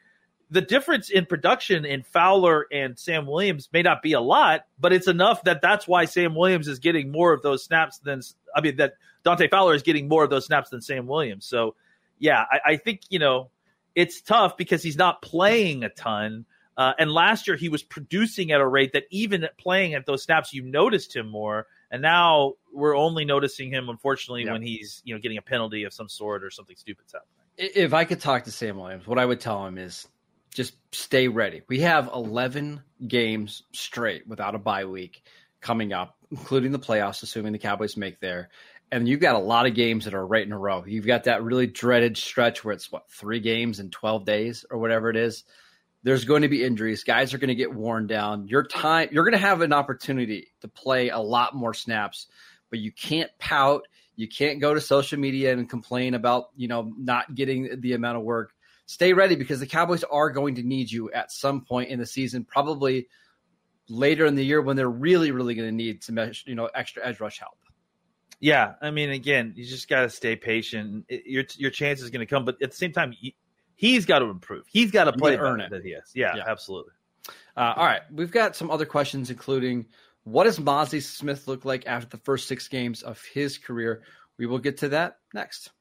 the 0.51 0.61
difference 0.61 1.09
in 1.09 1.25
production 1.25 1.85
in 1.85 2.03
Fowler 2.03 2.65
and 2.71 2.97
Sam 2.97 3.25
Williams 3.25 3.69
may 3.73 3.81
not 3.81 4.01
be 4.01 4.13
a 4.13 4.21
lot, 4.21 4.65
but 4.79 4.93
it's 4.93 5.07
enough 5.07 5.43
that 5.43 5.61
that's 5.61 5.87
why 5.87 6.05
Sam 6.05 6.35
Williams 6.35 6.67
is 6.67 6.79
getting 6.79 7.11
more 7.11 7.33
of 7.33 7.41
those 7.41 7.63
snaps 7.63 7.97
than 7.99 8.21
I 8.55 8.61
mean 8.61 8.77
that 8.77 8.93
Dante 9.23 9.47
Fowler 9.49 9.73
is 9.73 9.81
getting 9.81 10.07
more 10.07 10.23
of 10.23 10.29
those 10.29 10.45
snaps 10.45 10.69
than 10.69 10.81
Sam 10.81 11.07
Williams. 11.07 11.45
So 11.45 11.75
yeah, 12.19 12.43
I, 12.49 12.73
I 12.73 12.77
think 12.77 13.01
you 13.09 13.19
know 13.19 13.49
it's 13.95 14.21
tough 14.21 14.57
because 14.57 14.83
he's 14.83 14.97
not 14.97 15.21
playing 15.21 15.83
a 15.83 15.89
ton. 15.89 16.45
Uh, 16.77 16.91
and 16.99 17.09
last 17.11 17.47
year 17.47 17.55
he 17.55 17.69
was 17.69 17.81
producing 17.83 18.51
at 18.51 18.59
a 18.59 18.67
rate 18.67 18.91
that 18.93 19.03
even 19.09 19.47
playing 19.57 19.93
at 19.93 20.05
those 20.05 20.23
snaps 20.23 20.53
you 20.53 20.61
noticed 20.61 21.15
him 21.15 21.29
more. 21.29 21.67
And 21.89 22.01
now 22.01 22.53
we're 22.73 22.97
only 22.97 23.23
noticing 23.23 23.69
him, 23.71 23.87
unfortunately, 23.89 24.43
Yeah. 24.43 24.51
when 24.51 24.61
he's 24.61 25.01
you 25.05 25.15
know 25.15 25.21
getting 25.21 25.37
a 25.37 25.41
penalty 25.41 25.83
of 25.85 25.93
some 25.93 26.09
sort 26.09 26.43
or 26.43 26.51
something 26.51 26.75
stupid's 26.75 27.13
happening. 27.13 27.31
If 27.57 27.93
I 27.93 28.03
could 28.03 28.19
talk 28.19 28.43
to 28.43 28.51
Sam 28.51 28.77
Williams, 28.77 29.07
what 29.07 29.17
I 29.17 29.25
would 29.25 29.39
tell 29.39 29.65
him 29.65 29.77
is 29.77 30.07
just 30.55 30.73
stay 30.93 31.27
ready. 31.27 31.61
We 31.67 31.81
have 31.81 32.09
11 32.13 32.81
games 33.05 33.61
straight 33.73 34.25
without 34.25 34.55
a 34.55 34.57
bye 34.57 34.85
week 34.85 35.21
coming 35.59 35.91
up, 35.91 36.15
including 36.31 36.71
the 36.71 36.79
playoffs, 36.79 37.23
assuming 37.23 37.51
the 37.51 37.59
Cowboys 37.59 37.97
make 37.97 38.21
there. 38.21 38.49
And 38.91 39.07
you've 39.07 39.19
got 39.19 39.35
a 39.35 39.39
lot 39.39 39.65
of 39.65 39.75
games 39.75 40.05
that 40.05 40.13
are 40.13 40.25
right 40.25 40.45
in 40.45 40.53
a 40.53 40.57
row. 40.57 40.85
You've 40.87 41.05
got 41.05 41.25
that 41.25 41.43
really 41.43 41.67
dreaded 41.67 42.15
stretch 42.17 42.63
where 42.63 42.73
it's 42.73 42.89
what, 42.89 43.11
three 43.11 43.41
games 43.41 43.81
in 43.81 43.89
12 43.89 44.25
days 44.25 44.65
or 44.71 44.77
whatever 44.77 45.09
it 45.09 45.17
is. 45.17 45.43
There's 46.03 46.23
going 46.23 46.43
to 46.43 46.49
be 46.49 46.63
injuries. 46.63 47.03
Guys 47.03 47.33
are 47.33 47.37
going 47.37 47.49
to 47.49 47.55
get 47.55 47.73
worn 47.73 48.07
down. 48.07 48.47
Your 48.47 48.63
time, 48.63 49.09
you're 49.11 49.25
going 49.25 49.33
to 49.33 49.39
have 49.39 49.61
an 49.61 49.73
opportunity 49.73 50.47
to 50.61 50.69
play 50.69 51.09
a 51.09 51.19
lot 51.19 51.53
more 51.53 51.73
snaps, 51.73 52.27
but 52.69 52.79
you 52.79 52.93
can't 52.93 53.31
pout. 53.39 53.87
You 54.15 54.29
can't 54.29 54.61
go 54.61 54.73
to 54.73 54.79
social 54.79 55.19
media 55.19 55.51
and 55.51 55.69
complain 55.69 56.13
about, 56.13 56.45
you 56.55 56.69
know, 56.69 56.93
not 56.97 57.35
getting 57.35 57.81
the 57.81 57.93
amount 57.93 58.19
of 58.19 58.23
work. 58.23 58.53
Stay 58.87 59.13
ready 59.13 59.35
because 59.35 59.59
the 59.59 59.67
Cowboys 59.67 60.03
are 60.03 60.29
going 60.29 60.55
to 60.55 60.63
need 60.63 60.91
you 60.91 61.11
at 61.11 61.31
some 61.31 61.61
point 61.61 61.89
in 61.89 61.99
the 61.99 62.05
season, 62.05 62.43
probably 62.45 63.07
later 63.89 64.25
in 64.25 64.35
the 64.35 64.43
year 64.45 64.61
when 64.61 64.75
they're 64.75 64.89
really, 64.89 65.31
really 65.31 65.55
going 65.55 65.67
to 65.67 65.75
need 65.75 66.03
some, 66.03 66.19
you 66.45 66.55
know, 66.55 66.69
extra 66.73 67.05
edge 67.05 67.19
rush 67.19 67.39
help. 67.39 67.57
Yeah, 68.39 68.73
I 68.81 68.91
mean, 68.91 69.09
again, 69.11 69.53
you 69.55 69.65
just 69.65 69.87
got 69.87 70.01
to 70.01 70.09
stay 70.09 70.35
patient. 70.35 71.05
It- 71.07 71.25
your 71.25 71.43
your 71.57 71.71
chance 71.71 72.01
is 72.01 72.09
going 72.09 72.19
to 72.19 72.25
come, 72.25 72.45
but 72.45 72.61
at 72.61 72.71
the 72.71 72.77
same 72.77 72.91
time, 72.91 73.11
he, 73.11 73.35
he's 73.75 74.05
got 74.05 74.19
to 74.19 74.25
improve. 74.25 74.65
He's 74.67 74.91
got 74.91 75.05
to 75.05 75.13
play 75.13 75.37
earn 75.37 75.61
it. 75.61 75.71
Than 75.71 75.83
he 75.83 75.89
is. 75.89 76.11
Yeah, 76.13 76.35
Yeah. 76.35 76.43
absolutely. 76.45 76.91
Uh, 77.57 77.73
all 77.75 77.85
right, 77.85 78.01
we've 78.11 78.31
got 78.31 78.55
some 78.55 78.69
other 78.69 78.85
questions, 78.85 79.29
including 79.31 79.85
what 80.25 80.43
does 80.43 80.59
Mazi 80.59 81.01
Smith 81.01 81.47
look 81.47 81.65
like 81.65 81.87
after 81.87 82.09
the 82.09 82.23
first 82.23 82.47
six 82.47 82.67
games 82.67 83.01
of 83.03 83.23
his 83.33 83.57
career? 83.57 84.03
We 84.37 84.45
will 84.45 84.59
get 84.59 84.77
to 84.79 84.89
that 84.89 85.19
next. 85.33 85.71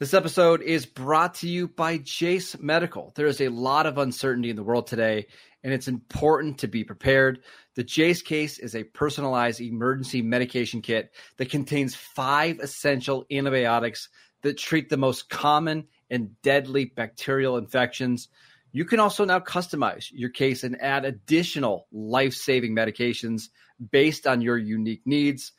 This 0.00 0.12
episode 0.12 0.60
is 0.60 0.86
brought 0.86 1.34
to 1.34 1.48
you 1.48 1.68
by 1.68 1.98
Jase 1.98 2.58
Medical. 2.58 3.12
There 3.14 3.28
is 3.28 3.40
a 3.40 3.48
lot 3.48 3.86
of 3.86 3.96
uncertainty 3.96 4.50
in 4.50 4.56
the 4.56 4.64
world 4.64 4.88
today, 4.88 5.28
and 5.62 5.72
it's 5.72 5.86
important 5.86 6.58
to 6.58 6.66
be 6.66 6.82
prepared. 6.82 7.44
The 7.76 7.84
Jase 7.84 8.20
case 8.20 8.58
is 8.58 8.74
a 8.74 8.82
personalized 8.82 9.60
emergency 9.60 10.20
medication 10.20 10.82
kit 10.82 11.12
that 11.36 11.48
contains 11.48 11.94
five 11.94 12.58
essential 12.58 13.24
antibiotics 13.30 14.08
that 14.42 14.58
treat 14.58 14.88
the 14.88 14.96
most 14.96 15.30
common 15.30 15.86
and 16.10 16.42
deadly 16.42 16.86
bacterial 16.86 17.56
infections. 17.56 18.28
You 18.72 18.86
can 18.86 18.98
also 18.98 19.24
now 19.24 19.38
customize 19.38 20.06
your 20.10 20.30
case 20.30 20.64
and 20.64 20.82
add 20.82 21.04
additional 21.04 21.86
life 21.92 22.34
saving 22.34 22.74
medications 22.74 23.44
based 23.92 24.26
on 24.26 24.40
your 24.40 24.58
unique 24.58 25.02
needs. 25.04 25.52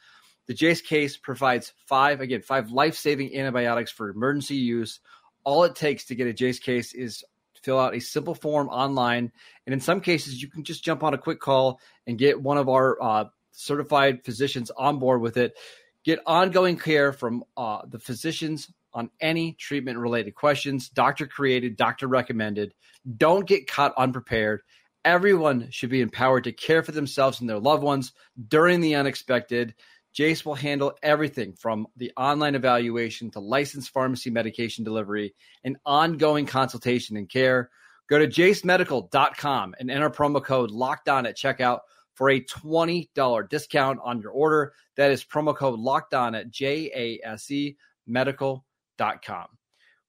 The 0.48 0.54
Jase 0.54 0.82
case 0.82 1.18
provides 1.18 1.74
five, 1.88 2.22
again, 2.22 2.42
five 2.42 2.70
life 2.70 2.96
saving 2.96 3.36
antibiotics 3.36 3.92
for 3.92 4.10
emergency 4.10 4.56
use. 4.56 5.00
All 5.44 5.64
it 5.64 5.76
takes 5.76 6.06
to 6.06 6.16
get 6.16 6.28
a 6.28 6.34
Jase 6.34 6.60
case 6.60 6.94
is 6.94 7.24
fill 7.64 7.80
out 7.80 7.96
a 7.96 8.00
simple 8.00 8.36
form 8.36 8.70
online. 8.70 9.32
And 9.66 9.74
in 9.74 9.80
some 9.80 10.00
cases, 10.00 10.42
you 10.42 10.48
can 10.48 10.64
just 10.64 10.84
jump 10.84 11.04
on 11.04 11.16
a 11.16 11.18
quick 11.18 11.40
call 11.40 11.80
and 12.06 12.18
get 12.18 12.40
one 12.40 12.58
of 12.58 12.70
our 12.70 13.02
uh, 13.02 13.26
certified 13.52 14.24
physicians 14.24 14.70
on 14.72 15.00
board 15.00 15.22
with 15.22 15.38
it. 15.38 15.58
Get 16.04 16.20
ongoing 16.28 16.78
care 16.78 17.12
from 17.12 17.44
uh, 17.58 17.82
the 17.88 17.98
physicians 17.98 18.72
on 18.94 19.10
any 19.20 19.54
treatment 19.54 19.98
related 19.98 20.36
questions, 20.36 20.90
doctor 20.90 21.26
created, 21.26 21.76
doctor 21.76 22.08
recommended. 22.08 22.74
Don't 23.18 23.48
get 23.48 23.68
caught 23.68 23.94
unprepared. 23.98 24.62
Everyone 25.04 25.70
should 25.72 25.90
be 25.90 26.02
empowered 26.02 26.46
to 26.46 26.52
care 26.52 26.84
for 26.84 26.92
themselves 26.92 27.42
and 27.42 27.50
their 27.50 27.60
loved 27.60 27.84
ones 27.84 28.14
during 28.48 28.82
the 28.82 28.96
unexpected. 28.96 29.74
Jase 30.16 30.46
will 30.46 30.56
handle 30.56 30.98
everything 31.04 31.54
from 31.54 31.88
the 31.98 32.14
online 32.16 32.56
evaluation 32.56 33.30
to 33.32 33.42
licensed 33.42 33.92
pharmacy 33.92 34.30
medication 34.30 34.86
delivery 34.86 35.36
and 35.66 35.76
ongoing 35.86 36.46
consultation 36.46 37.18
and 37.18 37.30
care. 37.30 37.70
Go 38.08 38.20
to 38.20 38.28
jasemedical.com 38.28 39.76
and 39.78 39.92
enter 39.92 40.10
promo 40.10 40.42
code 40.42 40.72
locked 40.72 41.10
on 41.10 41.26
at 41.26 41.36
checkout 41.36 41.80
for 42.14 42.30
a 42.30 42.40
$20 42.40 43.50
discount 43.50 44.00
on 44.04 44.22
your 44.22 44.32
order. 44.32 44.74
That 44.96 45.12
is 45.12 45.26
promo 45.26 45.54
code 45.54 45.80
locked 45.80 46.14
on 46.14 46.34
at 46.34 46.50
J 46.50 46.92
A 46.96 47.28
S 47.28 47.52
E 47.52 47.76
medical.com. 48.08 49.48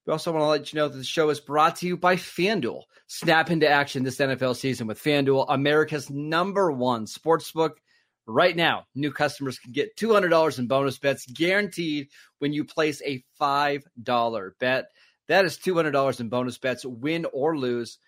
We 0.06 0.12
also 0.12 0.30
want 0.30 0.42
to 0.42 0.46
let 0.46 0.72
you 0.72 0.78
know 0.78 0.88
that 0.88 0.96
the 0.96 1.02
show 1.02 1.30
is 1.30 1.40
brought 1.40 1.76
to 1.76 1.86
you 1.88 1.96
by 1.96 2.14
FanDuel. 2.14 2.82
Snap 3.08 3.50
into 3.50 3.68
action 3.68 4.04
this 4.04 4.18
NFL 4.18 4.54
season 4.54 4.86
with 4.86 5.02
FanDuel, 5.02 5.46
America's 5.48 6.08
number 6.10 6.70
one 6.70 7.06
sportsbook. 7.06 7.72
Right 8.26 8.56
now, 8.56 8.86
new 8.94 9.12
customers 9.12 9.58
can 9.58 9.72
get 9.72 9.96
$200 9.96 10.58
in 10.58 10.66
bonus 10.66 10.98
bets 10.98 11.26
guaranteed 11.26 12.08
when 12.38 12.52
you 12.52 12.64
place 12.64 13.00
a 13.04 13.24
$5 13.40 14.50
bet. 14.58 14.86
That 15.28 15.44
is 15.44 15.58
$200 15.58 16.20
in 16.20 16.28
bonus 16.28 16.58
bets, 16.58 16.84
win 16.84 17.26
or 17.32 17.56
lose. 17.56 17.98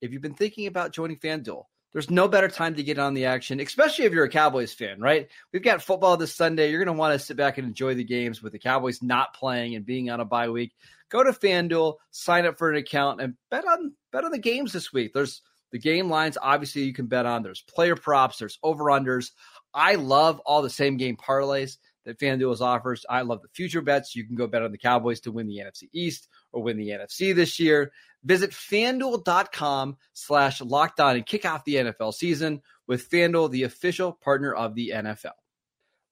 If 0.00 0.12
you've 0.12 0.22
been 0.22 0.34
thinking 0.34 0.66
about 0.66 0.92
joining 0.92 1.18
FanDuel, 1.18 1.64
there's 1.92 2.10
no 2.10 2.28
better 2.28 2.48
time 2.48 2.74
to 2.74 2.82
get 2.82 2.98
on 2.98 3.14
the 3.14 3.26
action, 3.26 3.60
especially 3.60 4.04
if 4.04 4.12
you're 4.12 4.24
a 4.24 4.30
Cowboys 4.30 4.72
fan, 4.74 5.00
right? 5.00 5.28
We've 5.52 5.62
got 5.62 5.82
football 5.82 6.16
this 6.16 6.34
Sunday. 6.34 6.70
You're 6.70 6.84
going 6.84 6.94
to 6.94 7.00
want 7.00 7.18
to 7.18 7.24
sit 7.24 7.38
back 7.38 7.56
and 7.56 7.66
enjoy 7.66 7.94
the 7.94 8.04
games 8.04 8.42
with 8.42 8.52
the 8.52 8.58
Cowboys 8.58 9.02
not 9.02 9.34
playing 9.34 9.74
and 9.74 9.86
being 9.86 10.10
on 10.10 10.20
a 10.20 10.24
bye 10.24 10.50
week. 10.50 10.72
Go 11.08 11.22
to 11.22 11.32
FanDuel, 11.32 11.94
sign 12.10 12.44
up 12.44 12.58
for 12.58 12.70
an 12.70 12.76
account, 12.76 13.20
and 13.20 13.34
bet 13.50 13.66
on 13.66 13.94
bet 14.12 14.24
on 14.24 14.30
the 14.30 14.38
games 14.38 14.72
this 14.72 14.92
week. 14.92 15.12
There's 15.14 15.40
the 15.72 15.78
game 15.78 16.08
lines, 16.08 16.38
obviously 16.40 16.82
you 16.82 16.92
can 16.92 17.06
bet 17.06 17.26
on. 17.26 17.42
There's 17.42 17.62
player 17.62 17.96
props, 17.96 18.38
there's 18.38 18.58
over 18.62 18.84
unders. 18.84 19.30
I 19.74 19.96
love 19.96 20.40
all 20.46 20.62
the 20.62 20.70
same 20.70 20.96
game 20.96 21.16
parlays 21.16 21.76
that 22.06 22.18
FanDuel 22.18 22.60
offers. 22.60 23.04
I 23.10 23.22
love 23.22 23.42
the 23.42 23.48
future 23.48 23.82
bets. 23.82 24.16
You 24.16 24.24
can 24.24 24.36
go 24.36 24.46
bet 24.46 24.62
on 24.62 24.72
the 24.72 24.78
Cowboys 24.78 25.20
to 25.20 25.32
win 25.32 25.48
the 25.48 25.58
NFC 25.58 25.88
East 25.92 26.28
or 26.52 26.62
win 26.62 26.78
the 26.78 26.90
NFC 26.90 27.34
this 27.34 27.60
year. 27.60 27.92
Visit 28.24 28.50
fanduel.com 28.50 29.96
slash 30.14 30.60
locked 30.60 31.00
on 31.00 31.16
and 31.16 31.26
kick 31.26 31.44
off 31.44 31.64
the 31.64 31.74
NFL 31.76 32.14
season 32.14 32.62
with 32.86 33.10
FanDuel, 33.10 33.50
the 33.50 33.64
official 33.64 34.12
partner 34.12 34.54
of 34.54 34.74
the 34.74 34.92
NFL. 34.94 35.32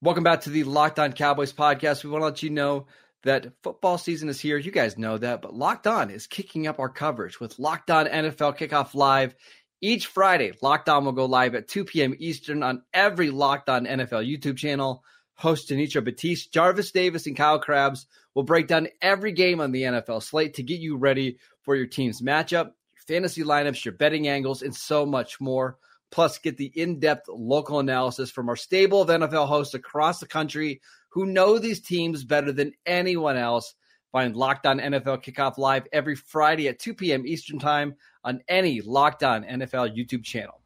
Welcome 0.03 0.25
back 0.25 0.43
to 0.43 0.51
the 0.51 0.65
Locked 0.65 0.99
On 0.99 1.13
Cowboys 1.13 1.53
podcast. 1.53 2.05
We 2.05 2.11
want 2.11 2.21
to 2.21 2.27
let 2.27 2.43
you 2.43 2.51
know 2.51 2.87
that 3.25 3.53
football 3.63 3.99
season 3.99 4.29
is 4.29 4.41
here. 4.41 4.57
You 4.57 4.71
guys 4.71 4.97
know 4.97 5.19
that, 5.19 5.43
but 5.43 5.55
Locked 5.55 5.87
On 5.87 6.11
is 6.11 6.27
kicking 6.27 6.67
up 6.67 6.79
our 6.79 6.89
coverage 6.89 7.41
with 7.41 7.59
Locked 7.59 7.91
On 7.91 8.07
NFL 8.07 8.57
Kickoff 8.59 8.95
Live. 8.95 9.35
Each 9.81 10.07
Friday, 10.07 10.53
Locked 10.63 10.89
On 10.89 11.05
will 11.05 11.13
go 11.13 11.27
live 11.27 11.55
at 11.55 11.69
2 11.69 11.85
p.m. 11.85 12.15
Eastern 12.19 12.63
on 12.63 12.83
every 12.93 13.31
Locked 13.31 13.69
On 13.69 13.85
NFL 13.85 14.27
YouTube 14.27 14.57
channel. 14.57 15.03
Host 15.37 15.71
Anitra 15.71 16.05
Batiste, 16.05 16.53
Jarvis 16.53 16.93
Davis, 16.93 17.27
and 17.27 17.37
Kyle 17.37 17.59
Crabbs 17.59 18.07
will 18.35 18.45
break 18.45 18.69
down 18.69 18.89
every 19.03 19.33
game 19.33 19.61
on 19.61 19.73
the 19.73 19.83
NFL 19.83 20.23
slate 20.23 20.55
to 20.55 20.63
get 20.63 20.81
you 20.81 20.97
ready 20.97 21.39
for 21.63 21.75
your 21.75 21.87
team's 21.87 22.23
matchup, 22.23 22.67
your 22.93 23.03
fantasy 23.07 23.43
lineups, 23.43 23.85
your 23.85 23.95
betting 23.95 24.29
angles, 24.29 24.63
and 24.63 24.75
so 24.75 25.05
much 25.05 25.41
more. 25.41 25.77
Plus, 26.11 26.39
get 26.39 26.57
the 26.57 26.67
in 26.67 27.01
depth 27.01 27.29
local 27.29 27.81
analysis 27.81 28.31
from 28.31 28.49
our 28.49 28.57
stable 28.57 29.03
of 29.03 29.09
NFL 29.09 29.49
hosts 29.49 29.75
across 29.75 30.21
the 30.21 30.27
country 30.27 30.81
who 31.11 31.27
know 31.27 31.59
these 31.59 31.81
teams 31.81 32.25
better 32.25 32.53
than 32.53 32.73
anyone 32.87 33.37
else. 33.37 33.75
Find 34.13 34.37
Locked 34.37 34.67
On 34.67 34.79
NFL 34.79 35.25
Kickoff 35.25 35.59
Live 35.59 35.87
every 35.93 36.15
Friday 36.15 36.69
at 36.69 36.79
2 36.79 36.95
p.m. 36.95 37.27
Eastern 37.27 37.59
Time 37.59 37.97
on 38.23 38.43
any 38.49 38.81
Locked 38.81 39.25
On 39.25 39.43
NFL 39.43 39.97
YouTube 39.97 40.23
channel. 40.23 40.61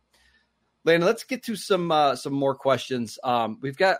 Landon, 0.84 1.06
let's 1.06 1.24
get 1.24 1.44
to 1.44 1.56
some 1.56 1.90
uh, 1.90 2.16
some 2.16 2.32
more 2.32 2.54
questions. 2.54 3.18
Um, 3.22 3.58
we've 3.60 3.76
got 3.76 3.98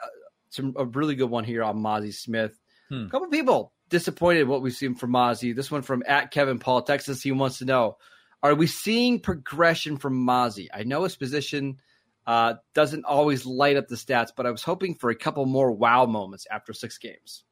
some 0.51 0.75
a 0.77 0.85
really 0.85 1.15
good 1.15 1.31
one 1.31 1.45
here 1.45 1.63
on 1.63 1.79
Mazi 1.79 2.13
Smith. 2.13 2.59
Hmm. 2.89 3.07
A 3.07 3.09
couple 3.11 3.29
people 3.29 3.73
disappointed 3.89 4.49
what 4.49 4.63
we've 4.63 4.75
seen 4.75 4.95
from 4.95 5.13
Mazi. 5.13 5.55
This 5.55 5.71
one 5.71 5.83
from 5.83 6.03
at 6.07 6.31
Kevin 6.31 6.59
Paul, 6.59 6.83
Texas. 6.83 7.23
He 7.23 7.33
wants 7.33 7.59
to 7.59 7.65
know: 7.65 7.99
Are 8.43 8.55
we 8.55 8.67
seeing 8.67 9.21
progression 9.21 9.97
from 9.97 10.27
Mazi? 10.27 10.69
I 10.73 10.85
know 10.85 11.05
his 11.05 11.17
position 11.17 11.81
uh, 12.27 12.55
doesn't 12.75 13.05
always 13.05 13.47
light 13.47 13.77
up 13.77 13.89
the 13.89 13.97
stats, 13.97 14.31
but 14.37 14.47
I 14.47 14.51
was 14.51 14.63
hoping 14.63 14.95
for 14.95 15.11
a 15.11 15.17
couple 15.17 15.45
more 15.47 15.73
wow 15.73 16.07
moments 16.07 16.47
after 16.51 16.73
six 16.73 16.99
games. 16.99 17.45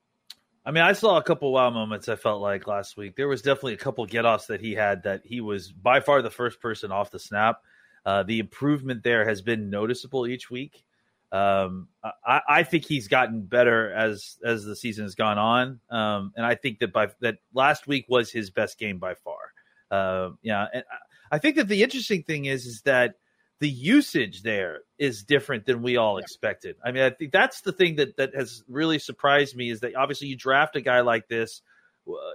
I 0.64 0.72
mean, 0.72 0.82
I 0.82 0.92
saw 0.92 1.16
a 1.16 1.22
couple 1.22 1.52
wow 1.52 1.70
moments. 1.70 2.08
I 2.08 2.16
felt 2.16 2.42
like 2.42 2.66
last 2.66 2.96
week 2.96 3.16
there 3.16 3.28
was 3.28 3.40
definitely 3.40 3.74
a 3.74 3.78
couple 3.78 4.04
get 4.04 4.26
offs 4.26 4.46
that 4.46 4.60
he 4.60 4.74
had 4.74 5.04
that 5.04 5.22
he 5.24 5.40
was 5.40 5.72
by 5.72 6.00
far 6.00 6.22
the 6.22 6.30
first 6.30 6.60
person 6.60 6.92
off 6.92 7.10
the 7.10 7.18
snap. 7.18 7.62
Uh, 8.04 8.22
the 8.22 8.38
improvement 8.38 9.02
there 9.02 9.26
has 9.26 9.42
been 9.42 9.70
noticeable 9.70 10.26
each 10.26 10.50
week. 10.50 10.84
Um, 11.32 11.88
I, 12.24 12.40
I, 12.48 12.62
think 12.62 12.84
he's 12.84 13.08
gotten 13.08 13.42
better 13.42 13.92
as 13.92 14.38
as 14.44 14.64
the 14.64 14.76
season 14.76 15.04
has 15.04 15.16
gone 15.16 15.38
on, 15.38 15.80
um, 15.90 16.32
and 16.36 16.46
I 16.46 16.54
think 16.54 16.78
that 16.78 16.92
by 16.92 17.08
that 17.20 17.38
last 17.52 17.88
week 17.88 18.06
was 18.08 18.30
his 18.30 18.50
best 18.50 18.78
game 18.78 18.98
by 18.98 19.14
far. 19.14 19.52
Uh, 19.90 20.30
yeah, 20.42 20.66
and 20.72 20.84
I 21.30 21.38
think 21.38 21.56
that 21.56 21.68
the 21.68 21.82
interesting 21.82 22.22
thing 22.22 22.46
is 22.46 22.66
is 22.66 22.82
that 22.82 23.14
the 23.58 23.68
usage 23.68 24.42
there 24.42 24.80
is 24.98 25.22
different 25.22 25.64
than 25.64 25.82
we 25.82 25.96
all 25.96 26.18
yeah. 26.18 26.24
expected. 26.24 26.76
I 26.84 26.92
mean, 26.92 27.02
I 27.02 27.10
think 27.10 27.32
that's 27.32 27.62
the 27.62 27.72
thing 27.72 27.96
that 27.96 28.16
that 28.16 28.34
has 28.34 28.62
really 28.68 28.98
surprised 28.98 29.56
me 29.56 29.70
is 29.70 29.80
that 29.80 29.96
obviously 29.96 30.28
you 30.28 30.36
draft 30.36 30.76
a 30.76 30.80
guy 30.80 31.00
like 31.00 31.28
this 31.28 31.62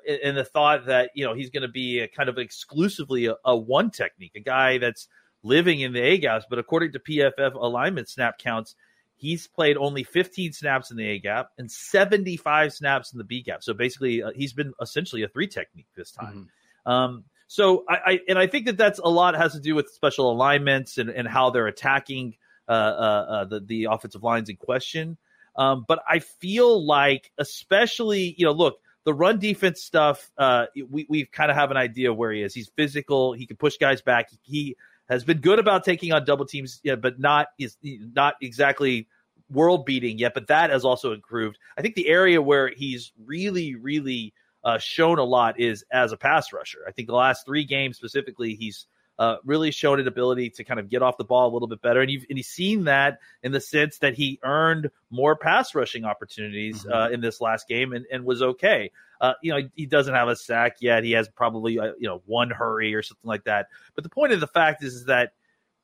in 0.06 0.36
the 0.36 0.44
thought 0.44 0.88
that 0.88 1.12
you 1.16 1.26
know 1.26 1.34
he's 1.34 1.50
going 1.50 1.62
to 1.62 1.70
be 1.70 2.00
a 2.00 2.08
kind 2.08 2.30
of 2.30 2.38
exclusively 2.38 3.28
a, 3.28 3.36
a, 3.46 3.56
one 3.56 3.92
technique, 3.92 4.34
a 4.36 4.40
guy 4.40 4.78
that's 4.78 5.08
living 5.44 5.80
in 5.80 5.94
the 5.94 6.02
A 6.02 6.18
gaps. 6.18 6.46
But 6.50 6.60
according 6.60 6.94
to 6.94 7.00
PFF 7.00 7.54
alignment 7.54 8.10
snap 8.10 8.38
counts, 8.38 8.76
he's 9.16 9.48
played 9.48 9.78
only 9.78 10.04
15 10.04 10.54
snaps 10.54 10.92
in 10.92 10.98
the 10.98 11.08
A 11.08 11.20
gap 11.20 11.52
and 11.58 11.72
75 11.72 12.74
snaps 12.74 13.14
in 13.14 13.18
the 13.18 13.24
B 13.24 13.42
gap. 13.44 13.64
So 13.64 13.74
basically, 13.74 14.24
uh, 14.24 14.32
he's 14.36 14.54
been 14.54 14.74
essentially 14.82 15.24
a 15.24 15.28
three 15.28 15.48
technique 15.48 15.88
this 15.96 16.12
time. 16.12 16.50
Mm-hmm. 16.86 16.92
Um, 16.92 17.24
so 17.52 17.84
I, 17.86 17.96
I, 18.06 18.20
and 18.30 18.40
I 18.40 18.48
think 18.48 18.68
that 18.68 18.78
that's 18.78 18.98
a 19.00 19.10
lot 19.10 19.36
has 19.36 19.52
to 19.52 19.60
do 19.60 19.76
with 19.76 19.90
special 19.90 20.32
alignments 20.32 20.98
and, 20.98 21.10
and 21.10 21.28
how 21.28 21.50
they're 21.50 21.68
attacking 21.68 22.36
uh, 22.66 22.72
uh, 22.72 22.76
uh, 22.76 23.44
the 23.44 23.60
the 23.60 23.88
offensive 23.92 24.24
lines 24.24 24.48
in 24.48 24.56
question. 24.56 25.18
Um, 25.58 25.84
but 25.86 26.02
I 26.10 26.20
feel 26.20 26.86
like, 26.86 27.30
especially 27.38 28.34
you 28.38 28.46
know, 28.46 28.54
look 28.54 28.80
the 29.04 29.14
run 29.14 29.38
defense 29.38 29.82
stuff. 29.82 30.32
Uh, 30.38 30.68
we 30.90 31.06
we 31.10 31.26
kind 31.26 31.52
of 31.52 31.58
have 31.58 31.72
an 31.72 31.76
idea 31.76 32.14
where 32.14 32.32
he 32.32 32.42
is. 32.42 32.54
He's 32.54 32.72
physical. 32.78 33.34
He 33.34 33.46
can 33.46 33.58
push 33.58 33.76
guys 33.76 34.02
back. 34.02 34.30
He 34.44 34.78
has 35.10 35.26
been 35.26 35.42
good 35.42 35.60
about 35.60 35.84
taking 35.84 36.14
on 36.14 36.24
double 36.24 36.46
teams, 36.46 36.80
yeah, 36.84 36.96
but 36.96 37.20
not 37.20 37.48
is 37.60 37.76
not 37.84 38.36
exactly 38.42 39.10
world 39.50 39.86
beating 39.86 40.20
yet. 40.20 40.34
But 40.34 40.48
that 40.48 40.70
has 40.70 40.86
also 40.86 41.12
improved. 41.12 41.58
I 41.78 41.82
think 41.82 41.96
the 41.96 42.08
area 42.08 42.42
where 42.42 42.70
he's 42.74 43.12
really 43.26 43.76
really 43.76 44.34
uh, 44.64 44.78
shown 44.78 45.20
a 45.20 45.24
lot 45.24 45.60
is 45.60 45.84
as 45.92 46.12
a 46.12 46.18
pass 46.18 46.54
rusher. 46.54 46.80
I 46.88 46.92
think 46.92 47.08
the 47.08 47.16
last 47.16 47.46
three 47.46 47.66
games 47.66 47.98
specifically, 47.98 48.56
he's 48.56 48.86
uh, 49.20 49.38
really 49.46 49.70
shown 49.70 50.00
an 50.00 50.08
ability 50.08 50.50
to 50.50 50.64
kind 50.64 50.80
of 50.80 50.90
get 50.90 51.04
off 51.04 51.18
the 51.18 51.24
ball 51.24 51.52
a 51.52 51.54
little 51.54 51.68
bit 51.68 51.82
better. 51.82 52.02
And 52.02 52.10
you've, 52.10 52.26
and 52.30 52.38
you've 52.38 52.48
seen 52.48 52.86
that 52.86 53.20
in 53.44 53.52
the 53.52 53.62
sense 53.62 54.00
that 54.00 54.16
he 54.16 54.40
earned 54.42 54.90
more 55.12 55.36
pass 55.36 55.76
rushing 55.76 56.06
opportunities 56.06 56.84
mm-hmm. 56.84 56.92
uh, 56.92 57.10
in 57.10 57.22
this 57.22 57.40
last 57.40 57.68
game 57.68 57.94
and, 57.94 58.06
and 58.12 58.26
was 58.26 58.42
okay. 58.42 58.92
Uh, 59.20 59.34
you 59.44 59.54
know, 59.54 59.70
he 59.76 59.86
doesn't 59.86 60.16
have 60.16 60.28
a 60.28 60.36
sack 60.36 60.78
yet. 60.80 61.04
He 61.04 61.12
has 61.12 61.30
probably, 61.30 61.78
uh, 61.78 61.92
you 62.00 62.08
know, 62.08 62.24
one 62.26 62.50
hurry 62.50 62.96
or 62.96 63.04
something 63.04 63.28
like 63.28 63.44
that. 63.44 63.68
But 63.94 64.04
the 64.04 64.10
point 64.10 64.34
of 64.34 64.40
the 64.40 64.48
fact 64.48 64.84
is, 64.84 64.96
is 64.96 65.06
that 65.06 65.34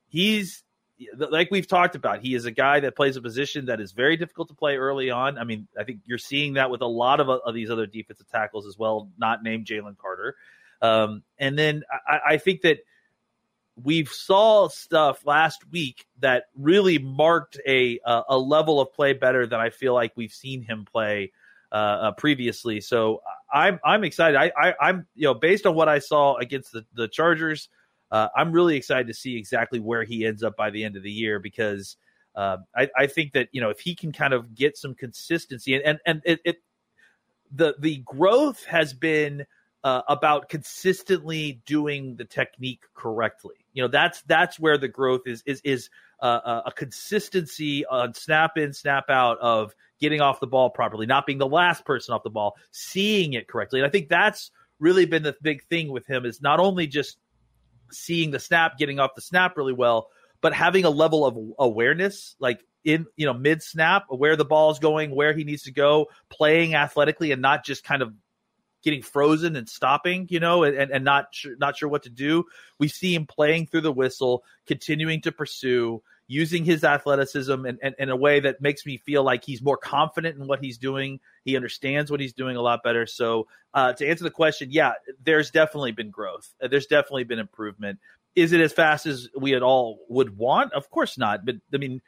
he's 0.07 0.63
like 1.16 1.51
we've 1.51 1.68
talked 1.68 1.96
about, 1.96 2.22
he 2.22 2.34
is 2.34 2.46
a 2.46 2.51
guy 2.51 2.80
that 2.80 2.96
plays 2.96 3.16
a 3.16 3.22
position 3.22 3.66
that 3.66 3.80
is 3.80 3.92
very 3.92 4.18
difficult 4.18 4.48
to 4.50 4.56
play 4.56 4.77
early 4.77 5.12
on. 5.12 5.38
I 5.38 5.44
mean, 5.44 5.68
I 5.77 5.84
think 5.84 6.00
you're 6.06 6.18
seeing 6.18 6.54
that 6.54 6.70
with 6.70 6.82
a 6.82 6.88
lot 6.88 7.20
of, 7.20 7.30
of 7.30 7.54
these 7.54 7.70
other 7.70 7.86
defensive 7.86 8.27
tackles 8.30 8.66
as 8.66 8.77
well, 8.77 9.10
not 9.18 9.44
named 9.44 9.66
Jalen 9.66 9.98
Carter. 9.98 10.36
Um, 10.82 11.24
and 11.38 11.58
then 11.58 11.84
I, 11.92 12.34
I, 12.34 12.38
think 12.38 12.62
that 12.62 12.80
we've 13.82 14.10
saw 14.10 14.68
stuff 14.68 15.25
last 15.25 15.63
week 15.72 16.06
that 16.20 16.46
really 16.56 17.00
marked 17.00 17.60
a 17.68 18.00
a 18.06 18.38
level 18.38 18.80
of 18.80 18.94
play 18.94 19.13
better 19.13 19.48
than 19.48 19.60
I 19.60 19.72
feel 19.72 19.96
like 19.96 20.13
we've 20.16 20.32
seen 20.32 20.62
him 20.62 20.86
play 20.86 21.32
uh, 21.72 21.75
uh, 21.75 22.12
previously. 22.12 22.80
So 22.80 23.22
I'm 23.51 23.80
I'm 23.84 24.04
excited. 24.04 24.38
I, 24.38 24.51
I 24.80 24.89
am 24.89 25.08
you 25.16 25.24
know 25.24 25.34
based 25.34 25.66
on 25.66 25.74
what 25.74 25.89
I 25.89 26.00
saw 26.00 26.36
against 26.38 26.72
the 26.72 26.86
the 26.94 27.08
Chargers 27.08 27.70
uh, 28.12 28.30
I'm 28.36 28.52
really 28.52 28.76
excited 28.76 29.08
to 29.08 29.14
see 29.14 29.38
exactly 29.38 29.80
where 29.80 30.04
he 30.04 30.26
ends 30.26 30.44
up 30.44 30.56
by 30.56 30.70
the 30.70 30.84
end 30.84 30.96
of 30.96 31.04
the 31.04 31.12
year 31.12 31.40
because 31.40 31.98
uh, 32.36 32.58
I, 32.76 32.90
I, 32.96 33.08
think 33.08 33.34
that 33.34 33.50
you 33.52 33.60
know 33.60 33.70
if 33.70 33.80
he 33.80 33.96
can 33.96 34.12
kind 34.12 34.34
of 34.34 34.54
get 34.54 34.78
some 34.78 34.94
consistency 34.94 35.74
and 35.74 35.84
and, 35.84 36.00
and 36.06 36.22
it, 36.24 36.40
it 36.46 36.58
the 37.52 37.76
the 37.80 37.98
growth 38.06 38.64
has 38.66 38.94
been 38.94 39.46
uh, 39.84 40.02
about 40.08 40.50
consistently 40.50 41.62
doing 41.66 42.16
the 42.16 42.26
technique 42.26 42.82
correctly. 42.94 43.56
You 43.74 43.84
know 43.84 43.88
that's 43.88 44.22
that's 44.24 44.60
where 44.60 44.78
the 44.78 44.88
growth 44.88 45.22
is 45.26 45.44
is 45.46 45.62
is 45.64 45.90
uh, 46.22 46.40
uh, 46.44 46.62
a 46.68 46.72
consistency 46.72 47.86
on 47.86 48.14
snap 48.14 48.58
in 48.58 48.74
snap 48.74 49.10
out 49.10 49.40
of 49.40 49.74
getting 50.00 50.22
off 50.22 50.40
the 50.40 50.48
ball 50.48 50.70
properly, 50.70 51.06
not 51.06 51.26
being 51.26 51.40
the 51.40 51.48
last 51.48 51.86
person 51.86 52.14
off 52.14 52.24
the 52.24 52.30
ball, 52.30 52.56
seeing 52.72 53.34
it 53.34 53.48
correctly, 53.48 53.80
and 53.80 53.88
I 53.88 53.90
think 53.90 54.10
that's 54.10 54.52
really 54.80 55.06
been 55.06 55.24
the 55.24 55.36
big 55.42 55.64
thing 55.64 55.92
with 55.92 56.06
him 56.06 56.26
is 56.26 56.42
not 56.42 56.60
only 56.60 56.86
just 56.86 57.18
seeing 57.91 58.32
the 58.32 58.39
snap, 58.39 58.77
getting 58.77 59.00
off 59.00 59.15
the 59.15 59.22
snap 59.22 59.58
really 59.58 59.74
well, 59.74 60.10
but 60.41 60.53
having 60.53 60.86
a 60.86 60.89
level 60.89 61.25
of 61.25 61.38
awareness, 61.60 62.36
like 62.39 62.63
in 62.84 63.06
you 63.15 63.25
know 63.25 63.34
mid 63.34 63.62
snap, 63.62 64.06
where 64.10 64.36
the 64.36 64.46
ball 64.46 64.72
is 64.72 64.79
going, 64.79 65.13
where 65.13 65.34
he 65.34 65.44
needs 65.44 65.63
to 65.63 65.72
go, 65.72 66.08
playing 66.29 66.75
athletically, 66.75 67.32
and 67.32 67.41
not 67.41 67.65
just 67.65 67.84
kind 67.84 68.01
of 68.01 68.13
getting 68.84 69.01
frozen 69.01 69.56
and 69.56 69.67
stopping, 69.67 70.27
you 70.29 70.39
know, 70.39 70.63
and, 70.63 70.91
and 70.91 71.03
not 71.03 71.27
not 71.60 71.77
sure 71.77 71.89
what 71.89 72.03
to 72.03 72.10
do. 72.10 72.46
We 72.79 72.88
see 72.88 73.13
him 73.13 73.25
playing 73.25 73.67
through 73.67 73.82
the 73.82 73.91
whistle, 73.91 74.44
continuing 74.65 75.22
to 75.22 75.32
pursue, 75.32 76.01
using 76.27 76.65
his 76.65 76.84
athleticism 76.84 77.65
and 77.65 77.96
in 77.98 78.10
a 78.10 78.15
way 78.15 78.41
that 78.41 78.62
makes 78.62 78.86
me 78.86 78.98
feel 78.98 79.24
like 79.24 79.46
he's 79.46 79.62
more 79.62 79.77
confident 79.77 80.38
in 80.38 80.46
what 80.46 80.60
he's 80.60 80.77
doing. 80.77 81.19
He 81.46 81.55
understands 81.55 82.12
what 82.12 82.19
he's 82.19 82.34
doing 82.34 82.57
a 82.57 82.62
lot 82.62 82.84
better. 82.84 83.05
So, 83.05 83.48
uh, 83.74 83.93
to 83.93 84.07
answer 84.07 84.24
the 84.24 84.31
question, 84.31 84.69
yeah, 84.72 84.93
there's 85.24 85.51
definitely 85.51 85.93
been 85.93 86.10
growth. 86.10 86.53
Uh, 86.62 86.67
there's 86.67 86.88
definitely 86.88 87.24
been 87.24 87.39
improvement. 87.39 88.00
Is 88.36 88.51
it 88.51 88.62
as 88.62 88.74
fast 88.74 89.05
as 89.05 89.29
we 89.36 89.55
at 89.55 89.63
all 89.63 90.00
would 90.10 90.38
want? 90.38 90.74
Of 90.74 90.89
course 90.89 91.17
not. 91.17 91.46
But 91.46 91.55
I 91.74 91.77
mean, 91.77 92.01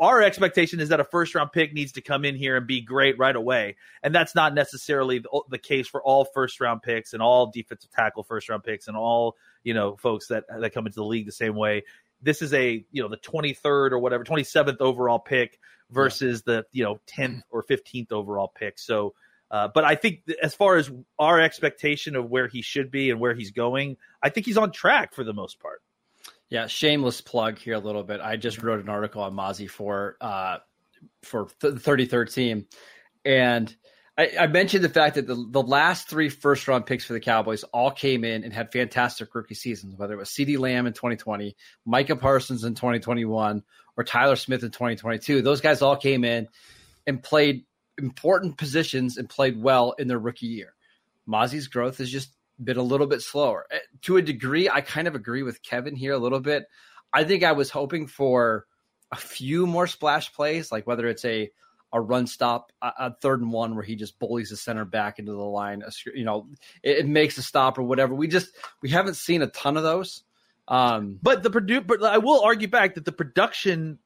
our 0.00 0.22
expectation 0.22 0.80
is 0.80 0.88
that 0.88 0.98
a 0.98 1.04
first 1.04 1.34
round 1.34 1.52
pick 1.52 1.72
needs 1.72 1.92
to 1.92 2.00
come 2.00 2.24
in 2.24 2.34
here 2.34 2.56
and 2.56 2.66
be 2.66 2.80
great 2.80 3.18
right 3.18 3.36
away. 3.36 3.76
And 4.02 4.14
that's 4.14 4.34
not 4.34 4.54
necessarily 4.54 5.20
the, 5.20 5.42
the 5.50 5.58
case 5.58 5.86
for 5.86 6.02
all 6.02 6.24
first 6.24 6.60
round 6.60 6.82
picks 6.82 7.12
and 7.12 7.22
all 7.22 7.50
defensive 7.52 7.90
tackle 7.90 8.24
first 8.24 8.48
round 8.48 8.64
picks 8.64 8.88
and 8.88 8.96
all, 8.96 9.36
you 9.62 9.74
know, 9.74 9.96
folks 9.96 10.28
that, 10.28 10.44
that 10.48 10.74
come 10.74 10.86
into 10.86 10.96
the 10.96 11.04
league 11.04 11.26
the 11.26 11.32
same 11.32 11.54
way 11.54 11.84
this 12.22 12.42
is 12.42 12.52
a 12.54 12.84
you 12.90 13.02
know 13.02 13.08
the 13.08 13.16
23rd 13.16 13.92
or 13.92 13.98
whatever 13.98 14.24
27th 14.24 14.80
overall 14.80 15.18
pick 15.18 15.58
versus 15.90 16.42
yeah. 16.46 16.54
the 16.54 16.66
you 16.72 16.84
know 16.84 17.00
10th 17.06 17.42
or 17.50 17.62
15th 17.62 18.12
overall 18.12 18.52
pick 18.54 18.78
so 18.78 19.14
uh, 19.50 19.68
but 19.72 19.84
I 19.84 19.94
think 19.94 20.28
as 20.42 20.54
far 20.54 20.76
as 20.76 20.90
our 21.18 21.40
expectation 21.40 22.16
of 22.16 22.28
where 22.28 22.48
he 22.48 22.62
should 22.62 22.90
be 22.90 23.10
and 23.10 23.18
where 23.18 23.34
he's 23.34 23.50
going, 23.50 23.96
I 24.22 24.28
think 24.28 24.46
he's 24.46 24.58
on 24.58 24.72
track 24.72 25.14
for 25.14 25.24
the 25.24 25.32
most 25.32 25.58
part. 25.58 25.80
Yeah, 26.50 26.66
shameless 26.66 27.20
plug 27.20 27.58
here 27.58 27.74
a 27.74 27.78
little 27.78 28.02
bit. 28.02 28.20
I 28.20 28.36
just 28.36 28.62
wrote 28.62 28.80
an 28.80 28.88
article 28.88 29.22
on 29.22 29.34
Mazi 29.34 29.68
for 29.68 30.16
uh, 30.20 30.58
for 31.22 31.48
the 31.60 31.72
33rd 31.72 32.32
team, 32.32 32.66
and 33.24 33.74
I, 34.18 34.48
mentioned 34.48 34.82
the 34.82 34.88
fact 34.88 35.14
that 35.14 35.28
the, 35.28 35.36
the 35.36 35.62
last 35.62 36.08
three 36.08 36.28
first 36.28 36.66
round 36.66 36.86
picks 36.86 37.04
for 37.04 37.12
the 37.12 37.20
Cowboys 37.20 37.62
all 37.62 37.92
came 37.92 38.24
in 38.24 38.42
and 38.42 38.52
had 38.52 38.72
fantastic 38.72 39.32
rookie 39.32 39.54
seasons, 39.54 39.94
whether 39.96 40.14
it 40.14 40.18
was 40.18 40.30
CeeDee 40.30 40.58
Lamb 40.58 40.88
in 40.88 40.92
2020, 40.92 41.56
Micah 41.86 42.16
Parsons 42.16 42.64
in 42.64 42.74
2021, 42.74 43.62
or 43.96 44.04
Tyler 44.04 44.34
Smith 44.34 44.64
in 44.64 44.72
2022. 44.72 45.40
Those 45.40 45.60
guys 45.60 45.82
all 45.82 45.96
came 45.96 46.24
in 46.24 46.48
and 47.06 47.22
played 47.22 47.64
important 47.96 48.58
positions 48.58 49.18
and 49.18 49.28
played 49.28 49.62
well 49.62 49.92
in 50.00 50.08
their 50.08 50.18
rookie 50.18 50.46
year. 50.46 50.74
Mazi's 51.28 51.68
growth 51.68 51.98
has 51.98 52.10
just 52.10 52.30
been 52.62 52.76
a 52.76 52.82
little 52.82 53.06
bit 53.06 53.22
slower. 53.22 53.66
Eh, 53.70 53.78
to 54.02 54.16
a 54.16 54.22
degree, 54.22 54.68
I 54.68 54.80
kind 54.80 55.06
of 55.06 55.14
agree 55.14 55.44
with 55.44 55.62
Kevin 55.62 55.94
here 55.94 56.12
a 56.12 56.18
little 56.18 56.40
bit. 56.40 56.66
I 57.12 57.22
think 57.22 57.44
I 57.44 57.52
was 57.52 57.70
hoping 57.70 58.08
for 58.08 58.66
a 59.12 59.16
few 59.16 59.64
more 59.64 59.86
splash 59.86 60.32
plays, 60.32 60.72
like 60.72 60.88
whether 60.88 61.06
it's 61.06 61.24
a 61.24 61.50
a 61.92 62.00
run 62.00 62.26
stop, 62.26 62.72
a 62.82 63.14
third 63.14 63.40
and 63.40 63.52
one 63.52 63.74
where 63.74 63.84
he 63.84 63.96
just 63.96 64.18
bullies 64.18 64.50
the 64.50 64.56
center 64.56 64.84
back 64.84 65.18
into 65.18 65.32
the 65.32 65.38
line. 65.38 65.82
You 66.14 66.24
know, 66.24 66.48
it, 66.82 66.98
it, 66.98 67.06
makes 67.06 67.38
a 67.38 67.42
stop 67.42 67.78
or 67.78 67.82
whatever. 67.82 68.14
We 68.14 68.28
just 68.28 68.50
we 68.82 68.90
haven't 68.90 69.14
seen 69.14 69.42
a 69.42 69.46
ton 69.46 69.76
of 69.76 69.82
those. 69.82 70.22
Um, 70.66 71.18
but 71.22 71.42
the 71.42 71.50
produ- 71.50 71.86
but 71.86 72.02
I 72.02 72.18
will 72.18 72.42
argue 72.42 72.68
back 72.68 72.94
that 72.94 73.04
the 73.04 73.12
production. 73.12 73.98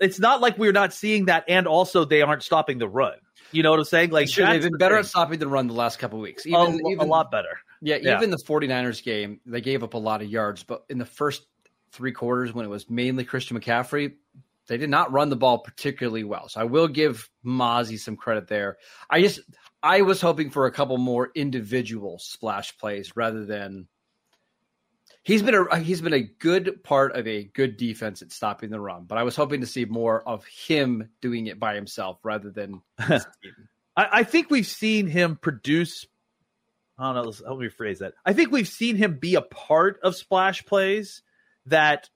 It's 0.00 0.20
not 0.20 0.40
like 0.40 0.56
we're 0.56 0.72
not 0.72 0.94
seeing 0.94 1.26
that, 1.26 1.44
and 1.48 1.66
also 1.66 2.04
they 2.04 2.22
aren't 2.22 2.44
stopping 2.44 2.78
the 2.78 2.88
run. 2.88 3.16
You 3.50 3.62
know 3.62 3.70
what 3.70 3.80
I'm 3.80 3.84
saying? 3.84 4.10
Like 4.10 4.28
sure, 4.28 4.46
they've 4.46 4.62
been 4.62 4.72
the 4.72 4.78
better 4.78 4.94
thing. 4.94 5.00
at 5.00 5.06
stopping 5.06 5.38
the 5.40 5.48
run 5.48 5.66
the 5.66 5.74
last 5.74 5.98
couple 5.98 6.20
weeks. 6.20 6.46
Even, 6.46 6.60
a, 6.60 6.88
even, 6.90 7.00
a 7.00 7.04
lot 7.04 7.30
better. 7.30 7.58
Yeah, 7.80 7.96
yeah, 8.00 8.16
even 8.16 8.30
the 8.30 8.38
49ers 8.38 9.02
game, 9.02 9.40
they 9.44 9.60
gave 9.60 9.82
up 9.82 9.94
a 9.94 9.98
lot 9.98 10.22
of 10.22 10.28
yards, 10.28 10.62
but 10.62 10.84
in 10.88 10.98
the 10.98 11.06
first 11.06 11.46
three 11.90 12.12
quarters 12.12 12.52
when 12.52 12.64
it 12.64 12.68
was 12.68 12.88
mainly 12.90 13.24
Christian 13.24 13.58
McCaffrey, 13.58 14.14
they 14.68 14.76
did 14.76 14.90
not 14.90 15.12
run 15.12 15.30
the 15.30 15.36
ball 15.36 15.58
particularly 15.58 16.24
well. 16.24 16.48
So 16.48 16.60
I 16.60 16.64
will 16.64 16.88
give 16.88 17.28
Mazi 17.44 17.98
some 17.98 18.16
credit 18.16 18.48
there. 18.48 18.76
I 19.10 19.20
just 19.20 19.40
I 19.82 20.02
was 20.02 20.20
hoping 20.20 20.50
for 20.50 20.66
a 20.66 20.72
couple 20.72 20.98
more 20.98 21.30
individual 21.34 22.18
splash 22.18 22.76
plays 22.78 23.12
rather 23.16 23.44
than 23.44 23.88
he's 25.22 25.42
been 25.42 25.54
a 25.54 25.78
he's 25.78 26.00
been 26.00 26.12
a 26.12 26.22
good 26.22 26.82
part 26.84 27.16
of 27.16 27.26
a 27.26 27.44
good 27.44 27.76
defense 27.76 28.22
at 28.22 28.32
stopping 28.32 28.70
the 28.70 28.80
run, 28.80 29.04
but 29.04 29.18
I 29.18 29.22
was 29.22 29.36
hoping 29.36 29.60
to 29.62 29.66
see 29.66 29.84
more 29.84 30.26
of 30.26 30.44
him 30.44 31.10
doing 31.20 31.46
it 31.46 31.58
by 31.58 31.74
himself 31.74 32.18
rather 32.22 32.50
than 32.50 32.82
I, 32.98 33.20
I, 33.96 34.22
think 34.24 34.50
we've 34.50 34.66
seen 34.66 35.06
him 35.06 35.36
produce 35.36 36.06
I 36.98 37.12
don't 37.12 37.24
know, 37.24 37.48
let 37.48 37.58
me 37.58 37.68
rephrase 37.68 37.98
that. 37.98 38.14
I 38.26 38.32
think 38.32 38.50
we've 38.50 38.68
seen 38.68 38.96
him 38.96 39.18
be 39.18 39.36
a 39.36 39.42
part 39.42 40.00
of 40.02 40.16
splash 40.16 40.66
plays 40.66 41.22
that 41.66 42.10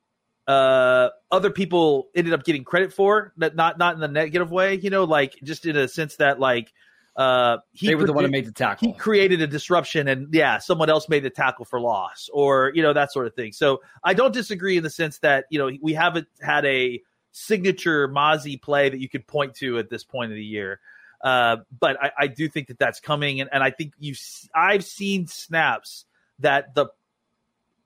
uh, 0.46 1.08
other 1.30 1.50
people 1.50 2.08
ended 2.14 2.32
up 2.32 2.44
getting 2.44 2.64
credit 2.64 2.92
for 2.92 3.32
that 3.36 3.54
not 3.54 3.78
not 3.78 3.94
in 3.94 4.00
the 4.00 4.08
negative 4.08 4.50
way 4.50 4.74
you 4.74 4.90
know 4.90 5.04
like 5.04 5.38
just 5.44 5.66
in 5.66 5.76
a 5.76 5.86
sense 5.86 6.16
that 6.16 6.40
like 6.40 6.72
uh 7.14 7.58
he 7.72 7.88
they 7.88 7.94
were 7.94 8.06
the 8.06 8.12
one 8.12 8.24
who 8.24 8.30
made 8.30 8.46
the 8.46 8.52
tackle. 8.52 8.88
he 8.88 8.94
created 8.94 9.40
a 9.42 9.46
disruption 9.46 10.08
and 10.08 10.32
yeah 10.32 10.58
someone 10.58 10.88
else 10.88 11.08
made 11.08 11.22
the 11.22 11.30
tackle 11.30 11.64
for 11.64 11.78
loss 11.78 12.30
or 12.32 12.72
you 12.74 12.82
know 12.82 12.92
that 12.92 13.12
sort 13.12 13.26
of 13.26 13.34
thing. 13.34 13.52
So 13.52 13.82
i 14.02 14.14
don't 14.14 14.32
disagree 14.32 14.76
in 14.76 14.82
the 14.82 14.90
sense 14.90 15.18
that 15.18 15.44
you 15.50 15.58
know 15.58 15.70
we 15.80 15.92
haven't 15.92 16.26
had 16.40 16.64
a 16.64 17.00
signature 17.32 18.08
Mazi 18.08 18.60
play 18.60 18.88
that 18.88 18.98
you 18.98 19.08
could 19.08 19.26
point 19.26 19.54
to 19.56 19.78
at 19.78 19.90
this 19.90 20.04
point 20.04 20.32
of 20.32 20.36
the 20.36 20.44
year. 20.44 20.80
Uh, 21.22 21.58
but 21.78 22.02
I, 22.02 22.10
I 22.18 22.26
do 22.26 22.48
think 22.48 22.68
that 22.68 22.78
that's 22.78 22.98
coming 22.98 23.40
and, 23.40 23.48
and 23.52 23.62
i 23.62 23.70
think 23.70 23.92
you 24.00 24.12
i've 24.56 24.84
seen 24.84 25.28
snaps 25.28 26.04
that 26.40 26.74
the 26.74 26.86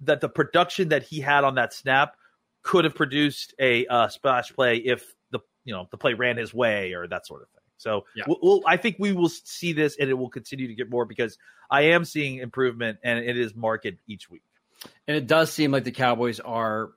that 0.00 0.22
the 0.22 0.28
production 0.30 0.88
that 0.88 1.02
he 1.02 1.20
had 1.20 1.44
on 1.44 1.56
that 1.56 1.75
snap 1.75 2.16
could 2.66 2.85
have 2.85 2.96
produced 2.96 3.54
a 3.61 3.87
uh, 3.87 4.08
splash 4.08 4.52
play 4.52 4.78
if 4.78 5.14
the 5.30 5.38
you 5.64 5.73
know 5.73 5.87
the 5.92 5.96
play 5.96 6.14
ran 6.14 6.37
his 6.37 6.52
way 6.52 6.94
or 6.94 7.06
that 7.06 7.25
sort 7.25 7.42
of 7.42 7.49
thing. 7.50 7.62
So 7.76 8.06
yeah. 8.16 8.25
we'll, 8.26 8.38
we'll, 8.42 8.62
I 8.66 8.76
think 8.76 8.96
we 8.99 9.12
will 9.12 9.28
see 9.28 9.73
this 9.73 9.96
and 10.00 10.11
it 10.11 10.14
will 10.14 10.30
continue 10.30 10.66
to 10.66 10.75
get 10.75 10.90
more 10.90 11.04
because 11.04 11.38
I 11.70 11.82
am 11.82 12.04
seeing 12.04 12.38
improvement 12.38 12.99
and 13.04 13.20
it 13.20 13.38
is 13.38 13.54
marked 13.54 13.87
each 14.08 14.28
week. 14.28 14.42
And 15.06 15.16
it 15.16 15.28
does 15.28 15.52
seem 15.52 15.70
like 15.70 15.85
the 15.85 15.92
Cowboys 15.92 16.40
are 16.40 16.90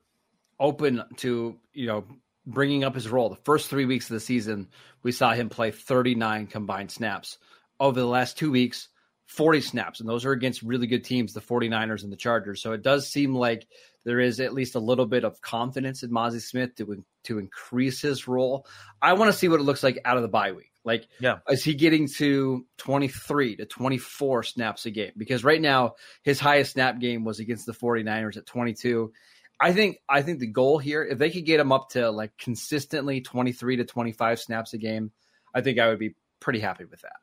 open 0.59 1.03
to 1.17 1.55
you 1.71 1.85
know 1.85 2.03
bringing 2.47 2.83
up 2.83 2.95
his 2.95 3.07
role. 3.07 3.29
The 3.29 3.35
first 3.43 3.69
three 3.69 3.85
weeks 3.85 4.09
of 4.09 4.15
the 4.15 4.19
season, 4.21 4.69
we 5.03 5.11
saw 5.11 5.33
him 5.33 5.49
play 5.49 5.69
39 5.69 6.47
combined 6.47 6.89
snaps. 6.89 7.37
Over 7.79 7.99
the 7.99 8.07
last 8.07 8.39
two 8.39 8.49
weeks, 8.49 8.89
40 9.29 9.61
snaps, 9.61 9.99
and 9.99 10.09
those 10.09 10.25
are 10.25 10.31
against 10.31 10.63
really 10.63 10.87
good 10.87 11.03
teams, 11.03 11.33
the 11.33 11.39
49ers 11.39 12.01
and 12.03 12.11
the 12.11 12.17
Chargers. 12.17 12.63
So 12.63 12.71
it 12.71 12.81
does 12.81 13.07
seem 13.07 13.35
like 13.35 13.67
there 14.03 14.19
is 14.19 14.39
at 14.39 14.55
least 14.55 14.73
a 14.73 14.79
little 14.79 15.05
bit 15.05 15.23
of 15.23 15.39
confidence 15.39 16.01
in 16.01 16.09
Mazi 16.09 16.41
Smith 16.41 16.75
to 16.77 17.05
to 17.25 17.37
increase 17.37 18.01
his 18.01 18.27
role. 18.27 18.65
I 18.99 19.13
want 19.13 19.31
to 19.31 19.37
see 19.37 19.47
what 19.47 19.59
it 19.59 19.63
looks 19.63 19.83
like 19.83 19.99
out 20.03 20.17
of 20.17 20.23
the 20.23 20.29
bye 20.29 20.53
week. 20.53 20.71
Like, 20.83 21.07
yeah, 21.19 21.37
is 21.47 21.63
he 21.63 21.75
getting 21.75 22.07
to 22.17 22.65
23 22.77 23.57
to 23.57 23.65
24 23.67 24.43
snaps 24.43 24.87
a 24.87 24.91
game? 24.91 25.11
Because 25.15 25.43
right 25.43 25.61
now 25.61 25.93
his 26.23 26.39
highest 26.39 26.71
snap 26.71 26.99
game 26.99 27.23
was 27.23 27.39
against 27.39 27.67
the 27.67 27.73
49ers 27.73 28.35
at 28.35 28.47
22. 28.47 29.13
I 29.59 29.73
think 29.73 29.97
I 30.09 30.23
think 30.23 30.39
the 30.39 30.47
goal 30.47 30.79
here, 30.79 31.03
if 31.03 31.19
they 31.19 31.29
could 31.29 31.45
get 31.45 31.59
him 31.59 31.71
up 31.71 31.89
to 31.91 32.09
like 32.09 32.35
consistently 32.39 33.21
23 33.21 33.75
to 33.77 33.85
25 33.85 34.39
snaps 34.39 34.73
a 34.73 34.79
game, 34.79 35.11
I 35.53 35.61
think 35.61 35.77
I 35.77 35.89
would 35.89 35.99
be 35.99 36.15
pretty 36.39 36.61
happy 36.61 36.85
with 36.85 37.01
that. 37.01 37.17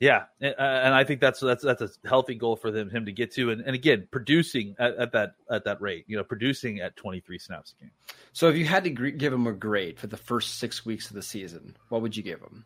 Yeah, 0.00 0.24
and 0.40 0.94
I 0.94 1.02
think 1.02 1.20
that's 1.20 1.40
that's 1.40 1.64
that's 1.64 1.82
a 1.82 1.90
healthy 2.06 2.36
goal 2.36 2.54
for 2.54 2.70
them 2.70 2.88
him 2.88 3.06
to 3.06 3.12
get 3.12 3.32
to, 3.32 3.50
and, 3.50 3.62
and 3.62 3.74
again, 3.74 4.06
producing 4.12 4.76
at, 4.78 4.94
at 4.96 5.12
that 5.12 5.32
at 5.50 5.64
that 5.64 5.80
rate, 5.80 6.04
you 6.06 6.16
know, 6.16 6.22
producing 6.22 6.78
at 6.78 6.94
twenty 6.94 7.18
three 7.18 7.38
snaps 7.38 7.74
a 7.76 7.82
game. 7.82 7.90
So, 8.32 8.48
if 8.48 8.56
you 8.56 8.64
had 8.64 8.84
to 8.84 8.90
give 8.90 9.32
him 9.32 9.48
a 9.48 9.52
grade 9.52 9.98
for 9.98 10.06
the 10.06 10.16
first 10.16 10.60
six 10.60 10.86
weeks 10.86 11.10
of 11.10 11.16
the 11.16 11.22
season, 11.22 11.76
what 11.88 12.00
would 12.00 12.16
you 12.16 12.22
give 12.22 12.40
him? 12.40 12.64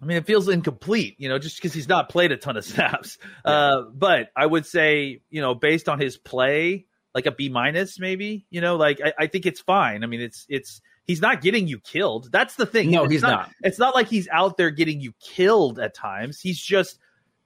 I 0.00 0.04
mean, 0.04 0.16
it 0.16 0.26
feels 0.26 0.48
incomplete, 0.48 1.16
you 1.18 1.28
know, 1.28 1.40
just 1.40 1.56
because 1.56 1.72
he's 1.72 1.88
not 1.88 2.08
played 2.08 2.30
a 2.30 2.36
ton 2.36 2.56
of 2.56 2.64
snaps. 2.64 3.18
Yeah. 3.44 3.50
Uh, 3.50 3.82
but 3.92 4.30
I 4.36 4.46
would 4.46 4.66
say, 4.66 5.22
you 5.28 5.40
know, 5.40 5.56
based 5.56 5.88
on 5.88 5.98
his 5.98 6.16
play, 6.16 6.86
like 7.14 7.26
a 7.26 7.32
B 7.32 7.48
minus, 7.48 7.98
maybe. 7.98 8.46
You 8.48 8.60
know, 8.60 8.76
like 8.76 9.00
I, 9.04 9.12
I 9.18 9.26
think 9.26 9.44
it's 9.44 9.60
fine. 9.60 10.04
I 10.04 10.06
mean, 10.06 10.20
it's 10.20 10.46
it's 10.48 10.80
he's 11.06 11.20
not 11.20 11.40
getting 11.40 11.68
you 11.68 11.78
killed. 11.78 12.30
That's 12.32 12.56
the 12.56 12.66
thing. 12.66 12.90
No, 12.90 13.04
it's 13.04 13.12
he's 13.12 13.22
not, 13.22 13.30
not, 13.30 13.50
It's 13.62 13.78
not 13.78 13.94
like 13.94 14.08
he's 14.08 14.28
out 14.28 14.56
there 14.56 14.70
getting 14.70 15.00
you 15.00 15.12
killed 15.20 15.78
at 15.78 15.94
times. 15.94 16.40
He's 16.40 16.60
just 16.60 16.98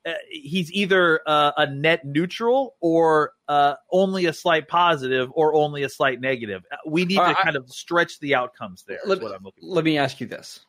uh, 0.07 0.13
he's 0.31 0.71
either 0.73 1.21
uh, 1.27 1.53
a 1.57 1.67
net 1.67 2.05
neutral 2.05 2.77
or 2.81 3.33
uh, 3.49 3.75
only 3.91 4.27
a 4.27 4.33
slight 4.33 4.69
positive 4.69 5.31
or 5.33 5.55
only 5.55 5.83
a 5.83 5.89
slight 5.89 6.21
negative. 6.21 6.63
Uh, 6.71 6.77
we 6.87 7.05
need 7.05 7.17
to 7.17 7.35
kind 7.43 7.57
of 7.57 7.69
stretch 7.69 8.21
the 8.21 8.37
outcomes 8.37 8.85
there. 8.87 9.01
Let, 9.05 9.21
let 9.61 9.85
me 9.85 9.99
ask 9.99 10.21
you 10.21 10.29
this: 10.29 10.65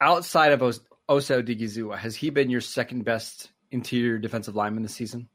outside 0.00 0.52
of 0.52 0.62
Os- 0.62 0.80
Osa 1.08 1.42
Odighizuwa, 1.42 1.98
has 1.98 2.14
he 2.14 2.30
been 2.30 2.48
your 2.48 2.60
second 2.60 3.04
best 3.04 3.50
interior 3.72 4.18
defensive 4.18 4.54
lineman 4.54 4.84
this 4.84 4.94
season? 4.94 5.28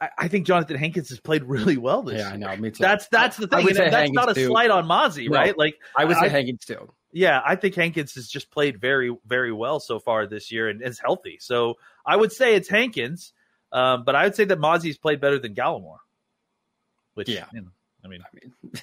I, 0.00 0.28
think 0.28 0.46
Johnathan 0.46 0.76
Hankins 0.76 1.08
has 1.08 1.20
played 1.20 1.44
really 1.44 1.76
well 1.76 2.02
this 2.02 2.18
yeah, 2.18 2.34
year. 2.34 2.48
I 2.48 2.54
know. 2.56 2.62
Me 2.62 2.70
too. 2.70 2.82
That's 2.82 3.06
that's 3.08 3.36
the 3.36 3.46
thing. 3.46 3.64
that's 3.66 3.78
Hankins 3.78 4.14
not 4.14 4.30
a 4.30 4.34
too. 4.34 4.46
slight 4.46 4.70
on 4.70 4.86
Mazi, 4.86 5.28
no, 5.28 5.38
right? 5.38 5.56
Like 5.56 5.76
I 5.96 6.04
would 6.04 6.16
say 6.16 6.26
I, 6.26 6.28
Hankins 6.28 6.64
too. 6.64 6.92
Yeah, 7.12 7.40
I 7.44 7.54
think 7.56 7.76
Hankins 7.76 8.14
has 8.16 8.28
just 8.28 8.50
played 8.50 8.80
very, 8.80 9.16
very 9.24 9.52
well 9.52 9.78
so 9.78 10.00
far 10.00 10.26
this 10.26 10.50
year 10.50 10.68
and 10.68 10.82
is 10.82 10.98
healthy. 10.98 11.38
So 11.40 11.74
I 12.04 12.16
would 12.16 12.32
say 12.32 12.56
it's 12.56 12.68
Hankins, 12.68 13.32
um, 13.70 14.02
but 14.04 14.16
I 14.16 14.24
would 14.24 14.34
say 14.34 14.44
that 14.46 14.58
Mazi's 14.58 14.98
played 14.98 15.20
better 15.20 15.38
than 15.38 15.54
Gallimore. 15.54 15.98
Which, 17.14 17.28
yeah, 17.28 17.46
you 17.52 17.60
know, 17.60 17.68
I 18.04 18.08
mean, 18.08 18.20
I 18.20 18.28
mean 18.34 18.72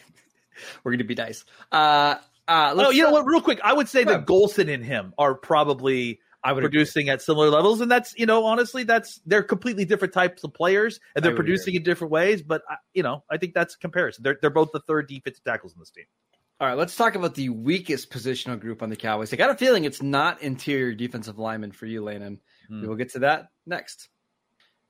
we're 0.84 0.94
gonna 0.94 1.04
be 1.04 1.16
nice. 1.16 1.44
Uh, 1.72 2.16
uh, 2.48 2.74
oh, 2.78 2.90
you 2.90 3.04
know 3.04 3.12
what? 3.12 3.26
Real 3.26 3.42
quick, 3.42 3.60
I 3.64 3.74
would 3.74 3.90
say 3.90 4.04
that 4.06 4.26
Golston 4.26 4.74
and 4.74 4.84
him 4.84 5.14
are 5.18 5.36
probably 5.36 6.20
I 6.44 6.54
would 6.54 6.62
producing 6.62 7.04
agree. 7.04 7.14
at 7.14 7.22
similar 7.22 7.50
levels, 7.50 7.82
and 7.82 7.92
that's 7.92 8.14
you 8.18 8.26
know 8.26 8.46
honestly 8.46 8.84
that's 8.84 9.20
they're 9.26 9.44
completely 9.44 9.86
different 9.86 10.14
types 10.14 10.44
of 10.44 10.54
players, 10.54 11.00
and 11.16 11.24
they're 11.24 11.36
producing 11.36 11.74
agree. 11.74 11.78
in 11.78 11.84
different 11.84 12.12
ways. 12.12 12.42
But 12.42 12.64
you 12.94 13.04
know 13.04 13.24
I 13.30 13.38
think 13.38 13.54
that's 13.54 13.76
a 13.76 13.78
comparison. 13.78 14.24
They're 14.24 14.38
they're 14.42 14.50
both 14.50 14.72
the 14.72 14.82
third 14.82 15.08
defensive 15.08 15.44
tackles 15.44 15.74
in 15.74 15.80
this 15.80 15.92
team. 15.92 16.06
All 16.60 16.68
right, 16.68 16.78
let's 16.78 16.96
talk 16.96 17.16
about 17.16 17.34
the 17.34 17.50
weakest 17.50 18.12
positional 18.12 18.60
group 18.60 18.84
on 18.84 18.90
the 18.90 18.96
Cowboys. 18.96 19.34
I 19.34 19.36
got 19.36 19.50
a 19.50 19.56
feeling 19.56 19.84
it's 19.84 20.04
not 20.04 20.44
interior 20.44 20.94
defensive 20.94 21.40
lineman 21.40 21.72
for 21.72 21.88
you, 21.88 22.04
Landon. 22.04 22.40
Hmm. 22.68 22.82
We 22.82 22.88
will 22.88 22.96
get 22.96 23.14
to 23.14 23.20
that 23.20 23.48
next. 23.66 24.10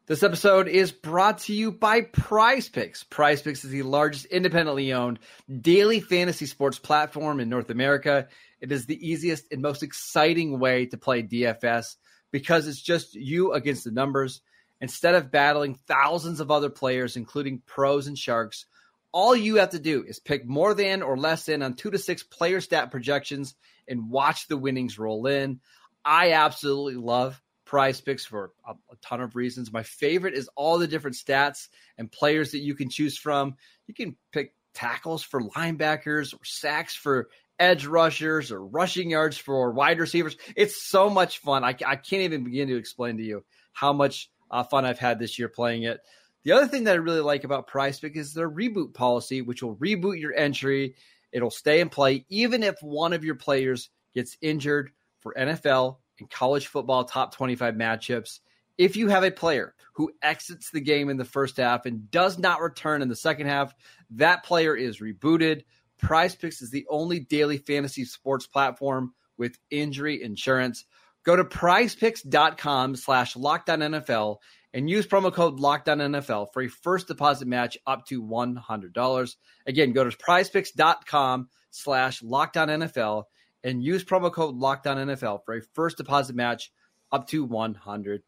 This 0.07 0.23
episode 0.23 0.67
is 0.67 0.91
brought 0.91 1.37
to 1.43 1.53
you 1.53 1.71
by 1.71 2.01
Prize 2.01 2.67
Picks. 2.67 3.03
Prize 3.05 3.41
Picks 3.41 3.63
is 3.63 3.71
the 3.71 3.83
largest 3.83 4.25
independently 4.25 4.91
owned 4.91 5.19
daily 5.61 6.01
fantasy 6.01 6.47
sports 6.47 6.77
platform 6.77 7.39
in 7.39 7.47
North 7.47 7.69
America. 7.69 8.27
It 8.61 8.71
is 8.71 8.85
the 8.85 9.09
easiest 9.09 9.51
and 9.51 9.61
most 9.61 9.83
exciting 9.83 10.59
way 10.59 10.85
to 10.85 10.97
play 10.97 11.23
DFS 11.23 11.95
because 12.31 12.67
it's 12.67 12.81
just 12.81 13.15
you 13.15 13.53
against 13.53 13.83
the 13.83 13.91
numbers. 13.91 14.41
Instead 14.79 15.15
of 15.15 15.31
battling 15.31 15.75
thousands 15.87 16.39
of 16.39 16.49
other 16.49 16.69
players, 16.69 17.17
including 17.17 17.61
pros 17.65 18.07
and 18.07 18.17
sharks, 18.17 18.65
all 19.11 19.35
you 19.35 19.57
have 19.57 19.71
to 19.71 19.79
do 19.79 20.03
is 20.03 20.19
pick 20.19 20.47
more 20.47 20.73
than 20.73 21.01
or 21.01 21.17
less 21.17 21.45
than 21.45 21.61
on 21.61 21.75
two 21.75 21.91
to 21.91 21.97
six 21.97 22.23
player 22.23 22.61
stat 22.61 22.91
projections 22.91 23.55
and 23.87 24.09
watch 24.09 24.47
the 24.47 24.57
winnings 24.57 24.97
roll 24.97 25.27
in. 25.27 25.59
I 26.05 26.31
absolutely 26.31 26.95
love 26.95 27.39
prize 27.65 28.01
picks 28.01 28.25
for 28.25 28.51
a, 28.67 28.71
a, 28.71 28.95
ton 29.01 29.21
of 29.21 29.35
reasons. 29.35 29.71
My 29.71 29.83
favorite 29.83 30.33
is 30.33 30.49
all 30.55 30.77
the 30.77 30.87
different 30.87 31.15
stats 31.15 31.67
and 31.97 32.11
players 32.11 32.51
that 32.51 32.59
you 32.59 32.75
can 32.75 32.89
choose 32.89 33.17
from. 33.17 33.55
You 33.87 33.93
can 33.93 34.15
pick 34.31 34.53
tackles 34.73 35.23
for 35.23 35.41
linebackers 35.41 36.33
or 36.33 36.43
sacks 36.43 36.95
for 36.95 37.29
edge 37.61 37.85
rushers 37.85 38.51
or 38.51 38.65
rushing 38.65 39.11
yards 39.11 39.37
for 39.37 39.71
wide 39.71 39.99
receivers. 39.99 40.35
It's 40.55 40.81
so 40.83 41.09
much 41.09 41.37
fun. 41.37 41.63
I, 41.63 41.75
I 41.85 41.95
can't 41.95 42.23
even 42.23 42.43
begin 42.43 42.67
to 42.69 42.75
explain 42.75 43.17
to 43.17 43.23
you 43.23 43.43
how 43.71 43.93
much 43.93 44.31
uh, 44.49 44.63
fun 44.63 44.83
I've 44.83 44.99
had 44.99 45.19
this 45.19 45.37
year 45.37 45.47
playing 45.47 45.83
it. 45.83 46.01
The 46.43 46.53
other 46.53 46.67
thing 46.67 46.85
that 46.85 46.93
I 46.93 46.95
really 46.95 47.21
like 47.21 47.43
about 47.43 47.69
PrizePick 47.69 48.15
is 48.15 48.33
their 48.33 48.49
reboot 48.49 48.95
policy, 48.95 49.43
which 49.43 49.61
will 49.61 49.75
reboot 49.75 50.19
your 50.19 50.33
entry. 50.33 50.95
It'll 51.31 51.51
stay 51.51 51.81
in 51.81 51.89
play 51.89 52.25
even 52.29 52.63
if 52.63 52.81
one 52.81 53.13
of 53.13 53.23
your 53.23 53.35
players 53.35 53.91
gets 54.15 54.37
injured 54.41 54.91
for 55.19 55.35
NFL 55.37 55.97
and 56.19 56.29
college 56.29 56.65
football 56.65 57.05
top 57.05 57.35
25 57.35 57.75
matchups. 57.75 58.39
If 58.77 58.95
you 58.95 59.09
have 59.09 59.23
a 59.23 59.29
player 59.29 59.75
who 59.93 60.11
exits 60.23 60.71
the 60.71 60.81
game 60.81 61.09
in 61.09 61.17
the 61.17 61.25
first 61.25 61.57
half 61.57 61.85
and 61.85 62.09
does 62.09 62.39
not 62.39 62.61
return 62.61 63.03
in 63.03 63.07
the 63.07 63.15
second 63.15 63.45
half, 63.45 63.75
that 64.11 64.43
player 64.43 64.75
is 64.75 64.99
rebooted. 64.99 65.63
Prize 66.01 66.35
Picks 66.35 66.61
is 66.61 66.71
the 66.71 66.85
only 66.89 67.19
daily 67.19 67.57
fantasy 67.57 68.05
sports 68.05 68.47
platform 68.47 69.13
with 69.37 69.57
injury 69.69 70.21
insurance. 70.23 70.85
Go 71.23 71.35
to 71.35 71.43
prizepicks.com 71.43 72.95
slash 72.95 73.35
lockedon 73.35 74.37
and 74.73 74.89
use 74.89 75.05
promo 75.05 75.33
code 75.33 75.59
LOCKEDONNFL 75.59 76.47
for 76.53 76.63
a 76.63 76.67
first 76.67 77.07
deposit 77.07 77.47
match 77.47 77.77
up 77.85 78.05
to 78.07 78.23
$100. 78.23 79.35
Again, 79.67 79.91
go 79.91 80.03
to 80.03 80.17
prizepicks.com 80.17 81.49
slash 81.69 82.21
LOCKEDONNFL 82.21 83.23
and 83.63 83.83
use 83.83 84.03
promo 84.03 84.31
code 84.31 84.55
LOCKEDONNFL 84.55 85.39
for 85.45 85.55
a 85.55 85.61
first 85.73 85.97
deposit 85.97 86.35
match 86.35 86.71
up 87.11 87.27
to 87.27 87.47
$100. 87.47 88.19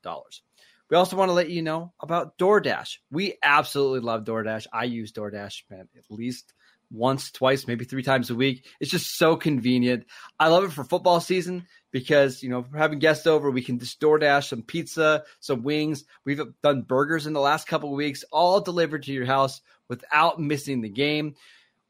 We 0.89 0.97
also 0.97 1.15
want 1.15 1.29
to 1.29 1.33
let 1.33 1.49
you 1.49 1.61
know 1.61 1.93
about 2.01 2.37
DoorDash. 2.37 2.97
We 3.09 3.35
absolutely 3.41 4.01
love 4.01 4.25
DoorDash. 4.25 4.67
I 4.71 4.83
use 4.83 5.11
DoorDash, 5.11 5.63
man, 5.69 5.87
at 5.97 6.03
least 6.09 6.53
once, 6.93 7.31
twice, 7.31 7.67
maybe 7.67 7.85
three 7.85 8.03
times 8.03 8.29
a 8.29 8.35
week. 8.35 8.65
It's 8.79 8.91
just 8.91 9.17
so 9.17 9.35
convenient. 9.35 10.05
I 10.39 10.47
love 10.47 10.63
it 10.63 10.71
for 10.71 10.83
football 10.83 11.19
season 11.19 11.65
because, 11.91 12.41
you 12.43 12.49
know, 12.49 12.63
for 12.63 12.77
having 12.77 12.99
guests 12.99 13.27
over, 13.27 13.51
we 13.51 13.63
can 13.63 13.79
just 13.79 13.99
DoorDash 13.99 14.47
some 14.47 14.61
pizza, 14.61 15.23
some 15.39 15.63
wings. 15.63 16.05
We've 16.23 16.41
done 16.61 16.83
burgers 16.83 17.27
in 17.27 17.33
the 17.33 17.41
last 17.41 17.67
couple 17.67 17.89
of 17.89 17.95
weeks, 17.95 18.23
all 18.31 18.61
delivered 18.61 19.03
to 19.03 19.11
your 19.11 19.25
house 19.25 19.61
without 19.89 20.39
missing 20.39 20.81
the 20.81 20.89
game. 20.89 21.35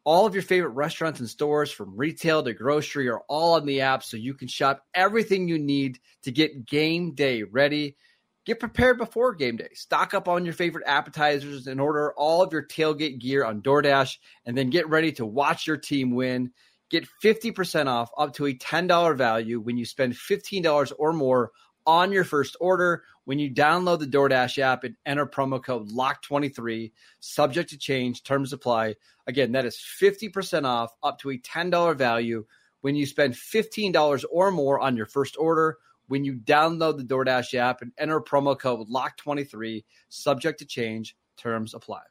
All 0.05 0.25
of 0.25 0.33
your 0.33 0.43
favorite 0.43 0.71
restaurants 0.71 1.21
and 1.21 1.29
stores, 1.29 1.71
from 1.71 1.95
retail 1.95 2.43
to 2.43 2.53
grocery, 2.53 3.07
are 3.07 3.21
all 3.29 3.53
on 3.53 3.65
the 3.65 3.81
app, 3.81 4.03
so 4.03 4.17
you 4.17 4.33
can 4.33 4.49
shop 4.49 4.83
everything 4.93 5.47
you 5.47 5.57
need 5.57 5.99
to 6.23 6.31
get 6.31 6.65
game 6.65 7.13
day 7.13 7.43
ready. 7.43 7.95
Get 8.45 8.59
prepared 8.59 8.97
before 8.97 9.33
game 9.33 9.55
day. 9.55 9.69
Stock 9.73 10.13
up 10.13 10.27
on 10.27 10.43
your 10.43 10.53
favorite 10.53 10.83
appetizers 10.85 11.67
and 11.67 11.79
order 11.79 12.13
all 12.13 12.41
of 12.41 12.51
your 12.51 12.63
tailgate 12.63 13.19
gear 13.19 13.45
on 13.45 13.61
DoorDash, 13.61 14.17
and 14.45 14.57
then 14.57 14.69
get 14.69 14.89
ready 14.89 15.13
to 15.13 15.25
watch 15.25 15.65
your 15.65 15.77
team 15.77 16.11
win. 16.11 16.51
Get 16.89 17.07
50% 17.23 17.87
off 17.87 18.11
up 18.17 18.33
to 18.35 18.47
a 18.47 18.53
$10 18.53 19.17
value 19.17 19.59
when 19.61 19.77
you 19.77 19.85
spend 19.85 20.13
$15 20.13 20.91
or 20.99 21.13
more 21.13 21.51
on 21.85 22.11
your 22.11 22.23
first 22.23 22.55
order 22.59 23.03
when 23.25 23.39
you 23.39 23.49
download 23.49 23.99
the 23.99 24.07
DoorDash 24.07 24.59
app 24.59 24.83
and 24.83 24.95
enter 25.05 25.25
promo 25.25 25.63
code 25.63 25.89
LOCK23, 25.89 26.91
subject 27.19 27.69
to 27.69 27.77
change, 27.77 28.23
terms 28.23 28.51
apply. 28.51 28.95
Again, 29.27 29.53
that 29.53 29.65
is 29.65 29.77
50% 29.77 30.65
off 30.65 30.93
up 31.01 31.19
to 31.19 31.31
a 31.31 31.37
$10 31.37 31.95
value 31.95 32.45
when 32.81 32.95
you 32.95 33.05
spend 33.05 33.33
$15 33.33 34.25
or 34.29 34.51
more 34.51 34.79
on 34.79 34.97
your 34.97 35.05
first 35.05 35.37
order 35.37 35.77
when 36.13 36.23
you 36.23 36.35
download 36.35 36.97
the 36.97 37.03
DoorDash 37.03 37.55
app 37.55 37.81
and 37.81 37.91
enter 37.97 38.21
promo 38.21 38.55
code 38.55 38.87
LOCK23, 38.87 39.83
subject 40.09 40.59
to 40.59 40.65
change, 40.65 41.15
terms 41.37 41.73
apply. 41.73 42.01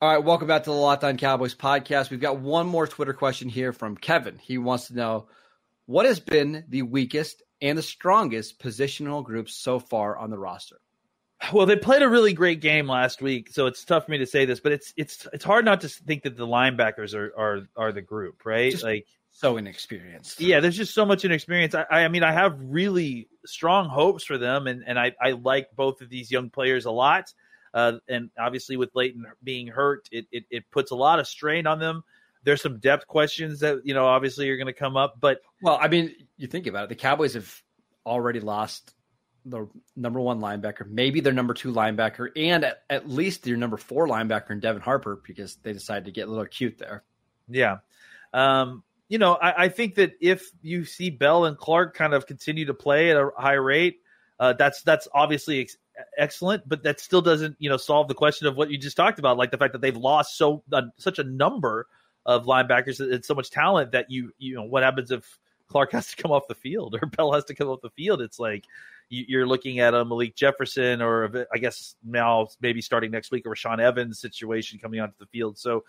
All 0.00 0.14
right, 0.14 0.22
welcome 0.22 0.46
back 0.46 0.62
to 0.62 0.70
the 0.70 0.76
Locked 0.76 1.02
On 1.02 1.16
Cowboys 1.16 1.52
podcast. 1.52 2.10
We've 2.10 2.20
got 2.20 2.38
one 2.38 2.68
more 2.68 2.86
Twitter 2.86 3.12
question 3.12 3.48
here 3.48 3.72
from 3.72 3.96
Kevin. 3.96 4.38
He 4.38 4.58
wants 4.58 4.86
to 4.86 4.94
know 4.94 5.26
what 5.86 6.06
has 6.06 6.20
been 6.20 6.66
the 6.68 6.82
weakest 6.82 7.42
and 7.60 7.76
the 7.76 7.82
strongest 7.82 8.60
positional 8.60 9.24
groups 9.24 9.56
so 9.56 9.80
far 9.80 10.16
on 10.16 10.30
the 10.30 10.38
roster? 10.38 10.76
Well, 11.52 11.66
they 11.66 11.74
played 11.74 12.02
a 12.02 12.08
really 12.08 12.34
great 12.34 12.60
game 12.60 12.86
last 12.86 13.20
week, 13.20 13.50
so 13.50 13.66
it's 13.66 13.84
tough 13.84 14.04
for 14.04 14.12
me 14.12 14.18
to 14.18 14.26
say 14.26 14.44
this, 14.44 14.60
but 14.60 14.70
it's 14.70 14.94
it's 14.96 15.26
it's 15.32 15.44
hard 15.44 15.64
not 15.64 15.80
to 15.80 15.88
think 15.88 16.22
that 16.22 16.36
the 16.36 16.46
linebackers 16.46 17.12
are 17.16 17.32
are 17.36 17.68
are 17.76 17.90
the 17.90 18.02
group, 18.02 18.46
right? 18.46 18.70
Just 18.70 18.84
like 18.84 19.08
so 19.32 19.56
inexperienced. 19.56 20.40
Yeah, 20.40 20.60
there's 20.60 20.76
just 20.76 20.94
so 20.94 21.04
much 21.04 21.24
inexperience. 21.24 21.74
I, 21.74 21.86
I 21.90 22.08
mean, 22.08 22.22
I 22.22 22.32
have 22.32 22.58
really 22.60 23.28
strong 23.44 23.88
hopes 23.88 24.24
for 24.24 24.38
them, 24.38 24.66
and 24.66 24.84
and 24.86 24.98
I 24.98 25.12
I 25.20 25.32
like 25.32 25.68
both 25.74 26.00
of 26.00 26.08
these 26.08 26.30
young 26.30 26.50
players 26.50 26.84
a 26.84 26.90
lot. 26.90 27.32
Uh, 27.74 27.94
and 28.08 28.30
obviously, 28.38 28.76
with 28.76 28.90
Leighton 28.94 29.24
being 29.42 29.66
hurt, 29.66 30.08
it, 30.12 30.26
it 30.30 30.44
it 30.50 30.70
puts 30.70 30.90
a 30.90 30.94
lot 30.94 31.18
of 31.18 31.26
strain 31.26 31.66
on 31.66 31.78
them. 31.78 32.04
There's 32.44 32.60
some 32.60 32.78
depth 32.78 33.06
questions 33.06 33.60
that 33.60 33.80
you 33.84 33.94
know 33.94 34.06
obviously 34.06 34.48
are 34.50 34.56
going 34.56 34.66
to 34.66 34.72
come 34.72 34.96
up, 34.96 35.16
but 35.20 35.40
well, 35.62 35.78
I 35.80 35.88
mean, 35.88 36.14
you 36.36 36.46
think 36.46 36.66
about 36.66 36.84
it, 36.84 36.88
the 36.90 36.94
Cowboys 36.96 37.34
have 37.34 37.62
already 38.04 38.40
lost 38.40 38.94
the 39.44 39.68
number 39.96 40.20
one 40.20 40.40
linebacker, 40.40 40.86
maybe 40.86 41.20
their 41.20 41.32
number 41.32 41.54
two 41.54 41.72
linebacker, 41.72 42.28
and 42.36 42.64
at, 42.64 42.82
at 42.88 43.08
least 43.08 43.42
their 43.42 43.56
number 43.56 43.76
four 43.76 44.06
linebacker 44.06 44.50
in 44.50 44.60
Devin 44.60 44.82
Harper 44.82 45.20
because 45.26 45.56
they 45.56 45.72
decided 45.72 46.04
to 46.04 46.12
get 46.12 46.28
a 46.28 46.30
little 46.30 46.46
cute 46.46 46.78
there. 46.78 47.02
Yeah. 47.48 47.78
Um, 48.32 48.84
you 49.12 49.18
know, 49.18 49.34
I, 49.34 49.64
I, 49.64 49.68
think 49.68 49.96
that 49.96 50.14
if 50.22 50.50
you 50.62 50.86
see 50.86 51.10
Bell 51.10 51.44
and 51.44 51.58
Clark 51.58 51.94
kind 51.94 52.14
of 52.14 52.26
continue 52.26 52.64
to 52.64 52.72
play 52.72 53.10
at 53.10 53.18
a 53.18 53.30
high 53.36 53.52
rate, 53.52 54.00
uh, 54.40 54.54
that's 54.54 54.80
that's 54.84 55.06
obviously 55.12 55.60
ex- 55.60 55.76
excellent, 56.16 56.66
but 56.66 56.82
that 56.84 56.98
still 56.98 57.20
doesn't 57.20 57.56
you 57.58 57.68
know 57.68 57.76
solve 57.76 58.08
the 58.08 58.14
question 58.14 58.46
of 58.46 58.56
what 58.56 58.70
you 58.70 58.78
just 58.78 58.96
talked 58.96 59.18
about, 59.18 59.36
like 59.36 59.50
the 59.50 59.58
fact 59.58 59.74
that 59.74 59.82
they've 59.82 59.98
lost 59.98 60.38
so 60.38 60.62
uh, 60.72 60.84
such 60.96 61.18
a 61.18 61.24
number 61.24 61.88
of 62.24 62.46
linebackers 62.46 63.00
and 63.00 63.22
so 63.22 63.34
much 63.34 63.50
talent 63.50 63.92
that 63.92 64.10
you 64.10 64.32
you 64.38 64.54
know 64.54 64.62
what 64.62 64.82
happens 64.82 65.10
if 65.10 65.38
Clark 65.72 65.92
has 65.92 66.10
to 66.14 66.22
come 66.22 66.30
off 66.30 66.46
the 66.48 66.54
field 66.54 66.94
or 67.02 67.06
Bell 67.06 67.32
has 67.32 67.44
to 67.46 67.54
come 67.54 67.68
off 67.68 67.80
the 67.80 67.90
field. 67.90 68.20
It's 68.20 68.38
like 68.38 68.66
you're 69.08 69.46
looking 69.46 69.80
at 69.80 69.92
a 69.92 70.04
Malik 70.04 70.34
Jefferson 70.34 71.02
or 71.02 71.46
I 71.52 71.58
guess 71.58 71.96
now 72.04 72.48
maybe 72.60 72.80
starting 72.80 73.10
next 73.10 73.30
week 73.30 73.44
a 73.44 73.48
Rashaan 73.48 73.78
Evans 73.78 74.18
situation 74.18 74.78
coming 74.78 75.00
onto 75.00 75.14
the 75.18 75.26
field. 75.26 75.58
So, 75.58 75.84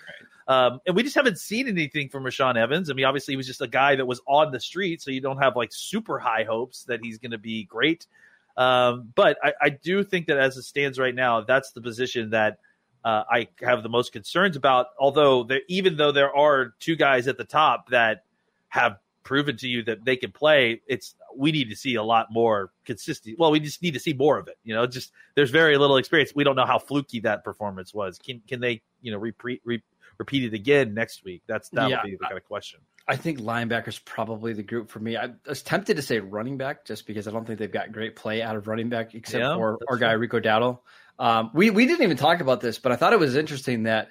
um, 0.47 0.79
and 0.85 0.95
we 0.95 1.03
just 1.03 1.15
haven't 1.15 1.37
seen 1.37 1.67
anything 1.67 2.09
from 2.09 2.23
Rashaan 2.23 2.57
Evans. 2.57 2.89
I 2.89 2.93
mean, 2.93 3.05
obviously 3.05 3.33
he 3.33 3.37
was 3.37 3.47
just 3.47 3.61
a 3.61 3.67
guy 3.67 3.95
that 3.95 4.05
was 4.05 4.21
on 4.27 4.51
the 4.51 4.59
street, 4.59 5.01
so 5.01 5.11
you 5.11 5.21
don't 5.21 5.37
have 5.37 5.55
like 5.55 5.71
super 5.71 6.19
high 6.19 6.43
hopes 6.43 6.83
that 6.85 6.99
he's 7.03 7.17
going 7.17 7.31
to 7.31 7.37
be 7.37 7.65
great. 7.65 8.07
Um, 8.55 9.11
but 9.15 9.37
I, 9.43 9.53
I, 9.61 9.69
do 9.69 10.03
think 10.03 10.27
that 10.27 10.37
as 10.37 10.57
it 10.57 10.63
stands 10.63 10.99
right 10.99 11.15
now, 11.15 11.41
that's 11.41 11.71
the 11.71 11.81
position 11.81 12.29
that 12.31 12.59
uh, 13.03 13.23
I 13.27 13.47
have 13.61 13.81
the 13.81 13.89
most 13.89 14.11
concerns 14.13 14.55
about. 14.55 14.87
Although 14.99 15.43
there, 15.43 15.61
even 15.69 15.97
though 15.97 16.11
there 16.11 16.35
are 16.35 16.75
two 16.79 16.95
guys 16.95 17.27
at 17.27 17.37
the 17.37 17.45
top 17.45 17.89
that 17.89 18.25
have 18.69 18.97
proven 19.23 19.57
to 19.57 19.67
you 19.67 19.83
that 19.83 20.05
they 20.05 20.15
can 20.15 20.31
play, 20.31 20.81
it's 20.88 21.15
we 21.36 21.51
need 21.51 21.69
to 21.69 21.75
see 21.75 21.95
a 21.95 22.03
lot 22.03 22.27
more 22.31 22.71
consistent. 22.86 23.39
Well, 23.39 23.51
we 23.51 23.59
just 23.59 23.81
need 23.81 23.93
to 23.93 23.99
see 23.99 24.13
more 24.13 24.38
of 24.38 24.47
it. 24.47 24.57
You 24.63 24.75
know, 24.75 24.86
just 24.86 25.12
there's 25.36 25.51
very 25.51 25.77
little 25.77 25.97
experience. 25.97 26.33
We 26.36 26.43
don't 26.43 26.55
know 26.55 26.65
how 26.65 26.79
fluky 26.79 27.21
that 27.21 27.43
performance 27.43 27.93
was. 27.93 28.19
Can 28.19 28.41
can 28.47 28.59
they 28.59 28.81
you 29.01 29.12
know 29.12 29.17
repeat 29.17 29.62
re, 29.63 29.81
repeat 30.17 30.43
it 30.43 30.53
again 30.53 30.93
next 30.93 31.23
week? 31.23 31.43
That's 31.47 31.69
that 31.69 31.89
yeah, 31.89 31.97
would 31.97 32.09
be 32.09 32.17
the 32.17 32.23
kind 32.23 32.38
of 32.38 32.43
question. 32.43 32.81
I 33.07 33.15
think 33.15 33.39
linebackers 33.39 34.03
probably 34.05 34.53
the 34.53 34.63
group 34.63 34.89
for 34.89 34.99
me. 34.99 35.17
I 35.17 35.31
was 35.47 35.62
tempted 35.62 35.97
to 35.97 36.01
say 36.01 36.19
running 36.19 36.57
back 36.57 36.86
just 36.86 37.05
because 37.05 37.27
I 37.27 37.31
don't 37.31 37.45
think 37.45 37.59
they've 37.59 37.71
got 37.71 37.91
great 37.91 38.15
play 38.15 38.41
out 38.41 38.55
of 38.55 38.67
running 38.67 38.89
back 38.89 39.13
except 39.13 39.43
yeah, 39.43 39.55
for 39.55 39.79
our 39.89 39.97
guy 39.97 40.13
Rico 40.13 40.39
Dowdle. 40.39 40.79
Um, 41.19 41.51
we 41.53 41.69
we 41.69 41.86
didn't 41.86 42.03
even 42.03 42.17
talk 42.17 42.41
about 42.41 42.62
this, 42.62 42.79
but 42.79 42.91
I 42.91 42.95
thought 42.95 43.13
it 43.13 43.19
was 43.19 43.36
interesting 43.36 43.83
that 43.83 44.09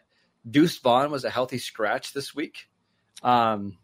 Deuce 0.48 0.79
Vaughn 0.79 1.11
was 1.11 1.25
a 1.25 1.31
healthy 1.31 1.59
scratch 1.59 2.12
this 2.12 2.35
week. 2.35 2.68
Um, 3.22 3.79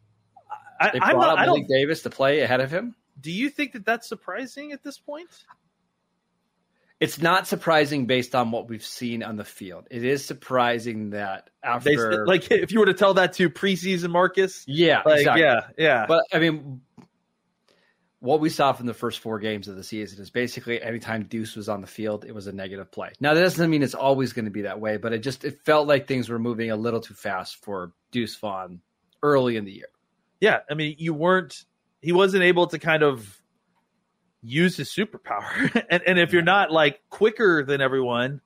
I, 0.80 0.90
they 0.90 0.98
brought 0.98 1.16
not, 1.16 1.38
up 1.38 1.46
Malik 1.46 1.68
Davis 1.68 2.02
to 2.02 2.10
play 2.10 2.40
ahead 2.40 2.60
of 2.60 2.70
him. 2.70 2.94
Do 3.20 3.32
you 3.32 3.50
think 3.50 3.72
that 3.72 3.84
that's 3.84 4.08
surprising 4.08 4.72
at 4.72 4.82
this 4.82 4.98
point? 4.98 5.28
It's 7.00 7.20
not 7.20 7.46
surprising 7.46 8.06
based 8.06 8.34
on 8.34 8.50
what 8.50 8.68
we've 8.68 8.84
seen 8.84 9.22
on 9.22 9.36
the 9.36 9.44
field. 9.44 9.86
It 9.90 10.04
is 10.04 10.24
surprising 10.24 11.10
that 11.10 11.48
after, 11.62 12.10
they, 12.10 12.16
like, 12.24 12.50
if 12.50 12.72
you 12.72 12.80
were 12.80 12.86
to 12.86 12.94
tell 12.94 13.14
that 13.14 13.34
to 13.34 13.48
preseason 13.48 14.10
Marcus, 14.10 14.64
yeah, 14.66 15.02
like, 15.04 15.20
exactly. 15.20 15.42
yeah, 15.42 15.60
yeah. 15.76 16.06
But 16.06 16.24
I 16.32 16.40
mean, 16.40 16.80
what 18.18 18.40
we 18.40 18.48
saw 18.48 18.72
from 18.72 18.86
the 18.86 18.94
first 18.94 19.20
four 19.20 19.38
games 19.38 19.68
of 19.68 19.76
the 19.76 19.84
season 19.84 20.20
is 20.20 20.30
basically 20.30 20.82
anytime 20.82 21.24
Deuce 21.24 21.54
was 21.54 21.68
on 21.68 21.80
the 21.80 21.86
field, 21.86 22.24
it 22.24 22.34
was 22.34 22.48
a 22.48 22.52
negative 22.52 22.90
play. 22.90 23.12
Now 23.20 23.34
that 23.34 23.40
doesn't 23.40 23.70
mean 23.70 23.84
it's 23.84 23.94
always 23.94 24.32
going 24.32 24.46
to 24.46 24.50
be 24.50 24.62
that 24.62 24.80
way, 24.80 24.96
but 24.96 25.12
it 25.12 25.20
just 25.20 25.44
it 25.44 25.60
felt 25.64 25.86
like 25.86 26.08
things 26.08 26.28
were 26.28 26.40
moving 26.40 26.72
a 26.72 26.76
little 26.76 27.00
too 27.00 27.14
fast 27.14 27.62
for 27.64 27.92
Deuce 28.10 28.34
Vaughn 28.36 28.80
early 29.22 29.56
in 29.56 29.64
the 29.64 29.72
year 29.72 29.88
yeah, 30.40 30.60
I 30.70 30.74
mean, 30.74 30.96
you 30.98 31.14
weren't. 31.14 31.64
He 32.00 32.12
wasn't 32.12 32.44
able 32.44 32.68
to 32.68 32.78
kind 32.78 33.02
of 33.02 33.40
use 34.42 34.76
his 34.76 34.90
superpower, 34.90 35.84
and 35.90 36.02
and 36.06 36.18
if 36.18 36.32
you're 36.32 36.42
not 36.42 36.70
like 36.70 37.00
quicker 37.10 37.64
than 37.64 37.80
everyone, 37.80 38.40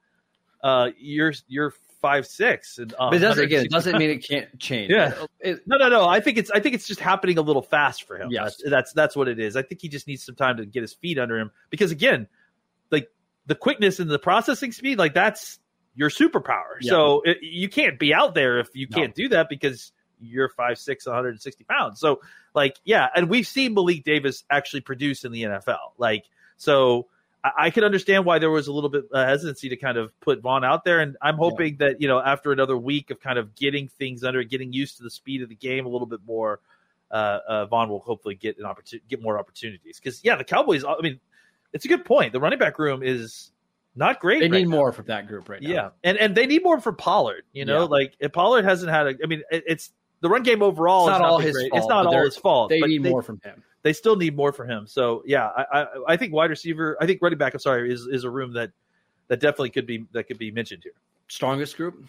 uh, 0.62 0.90
you're 0.98 1.32
you're 1.48 1.74
five 2.02 2.26
six. 2.26 2.76
And, 2.76 2.92
but 2.98 3.14
it 3.14 3.20
doesn't 3.20 3.44
again. 3.44 3.64
It 3.64 3.70
doesn't 3.70 3.96
mean 3.96 4.10
it 4.10 4.18
can't 4.28 4.58
change. 4.58 4.90
Yeah. 4.90 5.14
It, 5.40 5.60
no, 5.66 5.78
no, 5.78 5.88
no. 5.88 6.06
I 6.06 6.20
think 6.20 6.36
it's 6.36 6.50
I 6.50 6.60
think 6.60 6.74
it's 6.74 6.86
just 6.86 7.00
happening 7.00 7.38
a 7.38 7.42
little 7.42 7.62
fast 7.62 8.02
for 8.02 8.20
him. 8.20 8.30
Yeah, 8.30 8.44
that's, 8.44 8.62
that's 8.68 8.92
that's 8.92 9.16
what 9.16 9.28
it 9.28 9.38
is. 9.38 9.56
I 9.56 9.62
think 9.62 9.80
he 9.80 9.88
just 9.88 10.06
needs 10.06 10.24
some 10.24 10.34
time 10.34 10.58
to 10.58 10.66
get 10.66 10.82
his 10.82 10.92
feet 10.92 11.18
under 11.18 11.38
him 11.38 11.50
because 11.70 11.90
again, 11.90 12.26
like 12.90 13.08
the 13.46 13.54
quickness 13.54 14.00
and 14.00 14.10
the 14.10 14.18
processing 14.18 14.72
speed, 14.72 14.98
like 14.98 15.14
that's 15.14 15.58
your 15.94 16.10
superpower. 16.10 16.76
Yeah. 16.80 16.90
So 16.90 17.22
it, 17.24 17.38
you 17.40 17.68
can't 17.68 17.98
be 17.98 18.12
out 18.12 18.34
there 18.34 18.58
if 18.58 18.68
you 18.74 18.88
can't 18.88 19.14
do 19.14 19.28
that 19.30 19.48
because 19.48 19.92
you're 20.26 20.48
five 20.48 20.78
six, 20.78 21.06
160 21.06 21.64
pounds. 21.64 22.00
So 22.00 22.20
like, 22.54 22.76
yeah, 22.84 23.08
and 23.14 23.28
we've 23.28 23.46
seen 23.46 23.74
Malik 23.74 24.04
Davis 24.04 24.44
actually 24.50 24.80
produce 24.82 25.24
in 25.24 25.32
the 25.32 25.42
NFL. 25.42 25.92
Like, 25.98 26.24
so 26.56 27.06
I, 27.42 27.50
I 27.56 27.70
can 27.70 27.84
understand 27.84 28.24
why 28.24 28.38
there 28.38 28.50
was 28.50 28.68
a 28.68 28.72
little 28.72 28.90
bit 28.90 29.04
uh, 29.12 29.24
hesitancy 29.26 29.68
to 29.70 29.76
kind 29.76 29.98
of 29.98 30.18
put 30.20 30.40
Vaughn 30.42 30.64
out 30.64 30.84
there, 30.84 31.00
and 31.00 31.16
I'm 31.22 31.36
hoping 31.36 31.76
yeah. 31.80 31.88
that 31.88 32.00
you 32.00 32.08
know 32.08 32.20
after 32.20 32.52
another 32.52 32.76
week 32.76 33.10
of 33.10 33.20
kind 33.20 33.38
of 33.38 33.54
getting 33.54 33.88
things 33.88 34.24
under, 34.24 34.42
getting 34.44 34.72
used 34.72 34.98
to 34.98 35.02
the 35.02 35.10
speed 35.10 35.42
of 35.42 35.48
the 35.48 35.54
game 35.54 35.86
a 35.86 35.88
little 35.88 36.06
bit 36.06 36.20
more. 36.26 36.60
uh, 37.10 37.38
uh, 37.46 37.66
Vaughn 37.66 37.88
will 37.88 38.00
hopefully 38.00 38.34
get 38.34 38.58
an 38.58 38.64
opportunity, 38.64 39.04
get 39.08 39.22
more 39.22 39.38
opportunities. 39.38 40.00
Because 40.00 40.24
yeah, 40.24 40.36
the 40.36 40.44
Cowboys. 40.44 40.84
I 40.84 40.94
mean, 41.02 41.20
it's 41.72 41.84
a 41.84 41.88
good 41.88 42.04
point. 42.04 42.32
The 42.32 42.40
running 42.40 42.58
back 42.58 42.78
room 42.78 43.02
is 43.02 43.50
not 43.94 44.18
great. 44.20 44.40
They 44.40 44.48
right 44.48 44.60
need 44.60 44.68
now. 44.68 44.76
more 44.76 44.92
from 44.92 45.06
that 45.06 45.26
group 45.28 45.48
right 45.48 45.60
now. 45.60 45.68
Yeah, 45.68 45.88
and 46.02 46.16
and 46.16 46.34
they 46.34 46.46
need 46.46 46.62
more 46.62 46.80
for 46.80 46.92
Pollard. 46.92 47.44
You 47.52 47.64
know, 47.66 47.80
Yeah. 47.80 47.88
like 47.88 48.14
if 48.18 48.32
Pollard 48.32 48.64
hasn't 48.64 48.90
had 48.90 49.06
a. 49.06 49.14
I 49.22 49.26
mean, 49.26 49.42
it, 49.50 49.64
it's 49.66 49.92
the 50.22 50.30
run 50.30 50.42
game 50.42 50.62
overall. 50.62 51.06
It's 51.06 51.12
has 51.12 51.20
not 51.20 51.28
all 51.28 51.38
his 51.38 51.52
great. 51.54 51.70
fault, 51.70 51.78
It's 51.82 51.88
not 51.88 52.06
all 52.06 52.12
they're- 52.12 52.24
his 52.24 52.36
fault. 52.38 52.68
They 52.70 52.80
but 52.80 52.88
need 52.88 53.02
more 53.02 53.22
from 53.22 53.38
him. 53.44 53.62
They 53.82 53.92
still 53.92 54.16
need 54.16 54.34
more 54.34 54.52
from 54.52 54.70
him. 54.70 54.86
So 54.86 55.22
yeah, 55.26 55.48
I, 55.48 55.64
I 55.82 55.86
I 56.08 56.16
think 56.16 56.32
wide 56.32 56.48
receiver. 56.50 56.96
I 57.00 57.06
think 57.06 57.20
running 57.20 57.36
back. 57.38 57.52
I'm 57.52 57.60
sorry, 57.60 57.92
is 57.92 58.06
is 58.06 58.24
a 58.24 58.30
room 58.30 58.54
that 58.54 58.70
that 59.28 59.40
definitely 59.40 59.70
could 59.70 59.86
be 59.86 60.06
that 60.12 60.24
could 60.24 60.38
be 60.38 60.50
mentioned 60.50 60.82
here. 60.84 60.92
Strongest 61.28 61.76
group? 61.76 62.02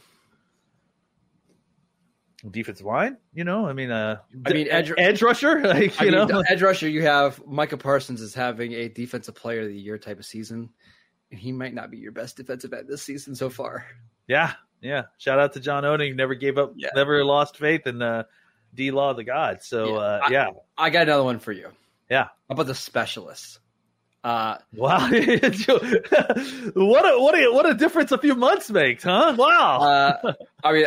Defensive 2.52 2.86
line, 2.86 3.16
you 3.34 3.46
know, 3.46 3.66
I 3.70 3.72
mean, 3.72 3.90
uh, 3.90 4.18
I 4.46 4.52
mean, 4.52 4.68
edge- 4.70 4.92
edge 4.98 5.22
rusher, 5.22 5.62
like 5.66 5.98
you 6.02 6.08
mean, 6.08 6.16
know, 6.16 6.26
the 6.26 6.46
edge 6.50 6.62
rusher, 6.62 6.90
you 6.90 7.02
have 7.04 7.42
Micah 7.48 7.78
Parsons 7.78 8.20
is 8.20 8.34
having 8.34 8.74
a 8.74 8.90
defensive 8.90 9.34
player 9.34 9.62
of 9.62 9.70
the 9.70 9.80
year 9.80 9.98
type 9.98 10.20
of 10.20 10.26
season, 10.26 10.70
and 11.32 11.40
he 11.40 11.54
might 11.54 11.74
not 11.74 11.90
be 11.90 11.98
your 11.98 12.12
best 12.12 12.36
defensive 12.36 12.74
end 12.74 12.90
this 12.90 13.02
season 13.02 13.34
so 13.34 13.50
far. 13.50 13.86
Yeah, 14.28 14.54
yeah. 14.82 15.04
Shout 15.18 15.40
out 15.40 15.54
to 15.54 15.60
John 15.60 15.84
Oning. 15.86 16.16
Never 16.16 16.36
gave 16.36 16.58
up. 16.58 16.74
Yeah. 16.76 16.90
Never 16.96 17.24
lost 17.26 17.58
faith 17.58 17.88
in 17.88 18.02
uh, 18.02 18.24
D 18.74 18.92
Law, 18.92 19.14
the 19.14 19.24
God. 19.24 19.62
So 19.62 19.96
Yeah. 20.30 20.48
uh, 20.48 20.54
I- 20.78 20.86
I 20.86 20.90
got 20.90 21.04
another 21.04 21.24
one 21.24 21.40
for 21.40 21.52
you. 21.52 21.70
Yeah. 22.10 22.24
How 22.26 22.32
about 22.50 22.68
the 22.68 22.76
specialists? 22.76 23.60
Uh, 24.24 24.58
Wow. 24.74 25.10
what 25.10 27.06
a 27.06 27.20
what 27.20 27.36
a 27.36 27.52
what 27.52 27.70
a 27.70 27.74
difference 27.74 28.12
a 28.12 28.18
few 28.18 28.36
months 28.36 28.70
makes, 28.70 29.04
huh? 29.04 29.36
Wow. 29.38 29.80
uh, 30.24 30.34
I 30.64 30.72
mean, 30.74 30.86